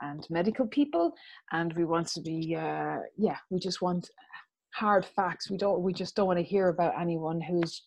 and 0.00 0.26
medical 0.30 0.66
people 0.66 1.12
and 1.52 1.72
we 1.74 1.84
want 1.84 2.08
to 2.08 2.20
be 2.20 2.56
uh, 2.58 2.98
yeah 3.16 3.36
we 3.50 3.58
just 3.58 3.82
want 3.82 4.08
hard 4.74 5.04
facts. 5.04 5.50
We 5.50 5.56
don't 5.56 5.82
we 5.82 5.92
just 5.92 6.14
don't 6.16 6.26
want 6.26 6.38
to 6.38 6.44
hear 6.44 6.68
about 6.68 7.00
anyone 7.00 7.40
who's 7.40 7.82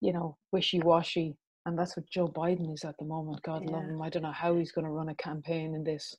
you 0.00 0.12
know 0.12 0.36
wishy-washy 0.52 1.36
and 1.66 1.76
that's 1.76 1.96
what 1.96 2.08
joe 2.08 2.28
biden 2.28 2.72
is 2.72 2.84
at 2.84 2.96
the 2.98 3.04
moment. 3.04 3.42
God 3.42 3.64
love 3.64 3.84
him. 3.84 4.02
I 4.02 4.08
don't 4.08 4.22
know 4.22 4.32
how 4.32 4.56
he's 4.56 4.72
going 4.72 4.84
to 4.84 4.90
run 4.90 5.08
a 5.08 5.14
campaign 5.14 5.74
in 5.74 5.84
this. 5.84 6.14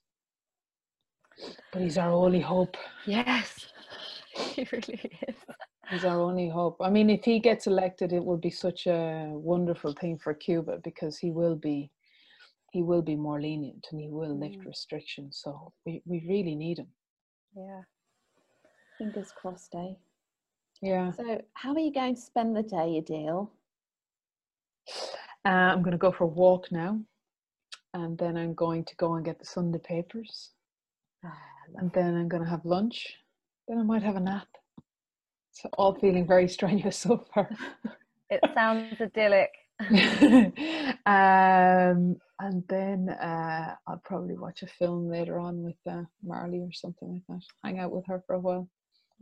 But 1.72 1.82
he's 1.82 1.98
our 1.98 2.12
only 2.12 2.42
hope. 2.42 2.76
Yes, 3.06 3.68
he 4.36 4.68
really 4.72 5.00
is. 5.28 5.36
He's 5.90 6.06
our 6.06 6.20
only 6.22 6.50
hope. 6.50 6.78
I 6.82 6.90
mean, 6.90 7.10
if 7.10 7.26
he 7.26 7.40
gets 7.40 7.66
elected, 7.68 8.14
it 8.14 8.24
will 8.24 8.38
be 8.38 8.52
such 8.52 8.86
a 8.88 9.30
wonderful 9.34 9.94
thing 9.94 10.20
for 10.20 10.34
Cuba 10.34 10.78
because 10.84 11.18
he 11.18 11.32
will 11.32 11.56
be, 11.56 11.90
he 12.72 12.84
will 12.84 13.02
be 13.02 13.16
more 13.16 13.42
lenient 13.42 13.88
and 13.92 14.00
he 14.00 14.10
will 14.10 14.38
lift 14.38 14.60
Mm. 14.60 14.68
restrictions. 14.68 15.40
So 15.44 15.74
we, 15.86 16.02
we 16.06 16.26
really 16.28 16.56
need 16.56 16.78
him. 16.80 16.88
Yeah. 17.56 17.82
Fingers 19.00 19.32
crossed, 19.32 19.74
eh? 19.76 19.94
Yeah. 20.82 21.12
So, 21.12 21.42
how 21.54 21.74
are 21.74 21.80
you 21.80 21.92
going 21.92 22.16
to 22.16 22.22
spend 22.22 22.56
the 22.56 22.64
day, 22.64 22.98
Adele? 22.98 23.52
Uh, 25.46 25.50
I'm 25.50 25.82
going 25.82 25.94
to 25.94 25.98
go 25.98 26.12
for 26.12 26.26
a 26.26 26.28
walk 26.28 26.72
now, 26.72 27.00
and 27.94 28.18
then 28.18 28.38
I'm 28.38 28.54
going 28.54 28.84
to 28.86 28.96
go 28.96 29.16
and 29.16 29.26
get 29.26 29.40
the 29.40 29.46
Sunday 29.46 29.80
papers, 29.80 30.52
and 31.78 31.92
then 31.94 32.16
I'm 32.16 32.28
going 32.28 32.44
to 32.44 32.50
have 32.50 32.66
lunch. 32.66 33.16
Then 33.68 33.80
I 33.80 33.84
might 33.84 34.04
have 34.04 34.16
a 34.16 34.20
nap. 34.20 34.48
So 35.62 35.70
all 35.78 35.94
feeling 35.96 36.26
very 36.26 36.48
strenuous 36.48 36.98
so 36.98 37.26
far. 37.34 37.50
It 38.30 38.40
sounds 38.54 38.96
idyllic. 39.02 39.50
um, 41.06 42.16
and 42.40 42.64
then 42.70 43.10
uh, 43.10 43.76
I'll 43.88 44.02
probably 44.06 44.38
watch 44.38 44.64
a 44.64 44.68
film 44.68 45.10
later 45.10 45.40
on 45.40 45.62
with 45.64 45.76
uh, 45.90 46.04
Marley 46.24 46.60
or 46.60 46.72
something 46.72 47.12
like 47.14 47.24
that. 47.28 47.44
Hang 47.64 47.80
out 47.80 47.92
with 47.92 48.06
her 48.08 48.24
for 48.26 48.36
a 48.36 48.40
while. 48.40 48.70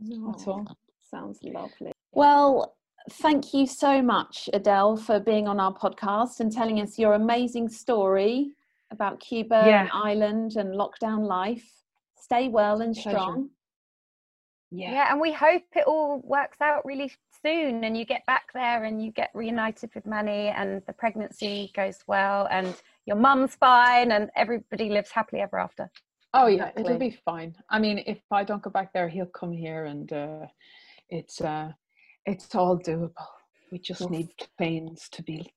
That's 0.00 0.46
Oh, 0.46 0.52
all. 0.52 0.76
Sounds 1.10 1.38
lovely. 1.42 1.92
Well, 2.12 2.76
thank 3.10 3.52
you 3.54 3.66
so 3.66 4.02
much, 4.02 4.48
Adele, 4.52 4.96
for 4.96 5.18
being 5.18 5.48
on 5.48 5.58
our 5.58 5.74
podcast 5.74 6.40
and 6.40 6.52
telling 6.52 6.80
us 6.80 6.98
your 6.98 7.14
amazing 7.14 7.68
story 7.68 8.52
about 8.90 9.18
Cuba 9.20 9.62
Yeah. 9.66 9.80
and 9.82 9.90
Ireland 9.92 10.56
and 10.56 10.74
lockdown 10.74 11.26
life. 11.26 11.68
Stay 12.20 12.48
well 12.48 12.80
and 12.82 12.94
Pleasure. 12.94 13.10
strong. 13.10 13.50
Yeah. 14.70 14.92
Yeah, 14.92 15.12
and 15.12 15.20
we 15.20 15.32
hope 15.32 15.62
it 15.74 15.84
all 15.86 16.20
works 16.24 16.60
out 16.60 16.84
really 16.84 17.10
soon 17.44 17.84
and 17.84 17.96
you 17.96 18.04
get 18.04 18.26
back 18.26 18.52
there 18.52 18.84
and 18.84 19.02
you 19.02 19.10
get 19.12 19.30
reunited 19.34 19.90
with 19.94 20.04
Manny 20.04 20.48
and 20.48 20.82
the 20.86 20.92
pregnancy 20.92 21.70
goes 21.74 21.98
well 22.06 22.48
and 22.50 22.74
your 23.06 23.16
mum's 23.16 23.54
fine 23.54 24.12
and 24.12 24.28
everybody 24.36 24.90
lives 24.90 25.10
happily 25.10 25.40
ever 25.40 25.58
after. 25.58 25.90
Oh 26.34 26.46
yeah, 26.46 26.70
it'll 26.76 26.98
be 26.98 27.16
fine. 27.24 27.54
I 27.70 27.78
mean, 27.78 28.02
if 28.06 28.18
I 28.30 28.44
don't 28.44 28.62
go 28.62 28.68
back 28.68 28.92
there, 28.92 29.08
he'll 29.08 29.24
come 29.26 29.50
here, 29.50 29.86
and 29.86 30.12
uh, 30.12 30.46
it's 31.08 31.40
uh, 31.40 31.72
it's 32.26 32.54
all 32.54 32.78
doable. 32.78 33.12
We 33.72 33.78
just 33.78 34.02
Yes. 34.02 34.10
need 34.10 34.28
planes 34.58 35.08
to 35.12 35.22
be 35.22 35.50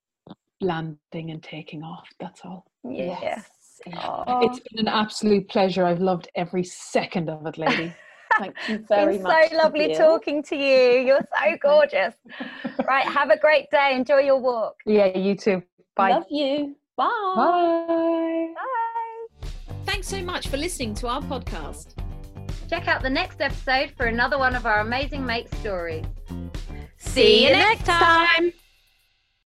landing 0.61 1.31
and 1.31 1.43
taking 1.43 1.83
off. 1.83 2.07
That's 2.21 2.41
all. 2.45 2.65
yes, 2.89 3.45
Oh, 3.97 4.23
It's 4.45 4.59
been 4.69 4.87
an 4.87 4.93
absolute 4.93 5.49
pleasure. 5.49 5.83
I've 5.85 5.99
loved 5.99 6.29
every 6.35 6.63
second 6.63 7.29
of 7.29 7.45
it, 7.47 7.57
lady. 7.57 7.93
Thank 8.41 8.55
you 8.67 8.77
very 8.89 9.15
It's 9.15 9.23
much. 9.23 9.49
so 9.51 9.57
lovely 9.57 9.85
Adele. 9.93 9.97
talking 10.09 10.43
to 10.43 10.55
you. 10.55 10.99
You're 11.07 11.19
so 11.39 11.57
gorgeous. 11.61 12.13
right, 12.87 13.05
have 13.05 13.29
a 13.29 13.37
great 13.37 13.69
day. 13.71 13.95
Enjoy 13.95 14.19
your 14.19 14.39
walk. 14.39 14.75
yeah, 14.85 15.15
you 15.17 15.35
too. 15.35 15.61
Bye. 15.95 16.11
Love 16.11 16.25
you. 16.29 16.75
Bye. 16.95 17.09
Bye. 17.35 18.53
Bye. 18.55 19.47
Thanks 19.85 20.07
so 20.07 20.21
much 20.21 20.47
for 20.47 20.57
listening 20.57 20.93
to 20.95 21.07
our 21.07 21.21
podcast. 21.21 21.95
Check 22.69 22.87
out 22.87 23.01
the 23.01 23.09
next 23.09 23.41
episode 23.41 23.91
for 23.97 24.05
another 24.05 24.37
one 24.37 24.55
of 24.55 24.65
our 24.65 24.79
amazing 24.79 25.25
mate 25.25 25.49
stories. 25.55 26.05
See 26.97 27.43
you 27.45 27.51
next 27.51 27.85
time. 27.85 28.53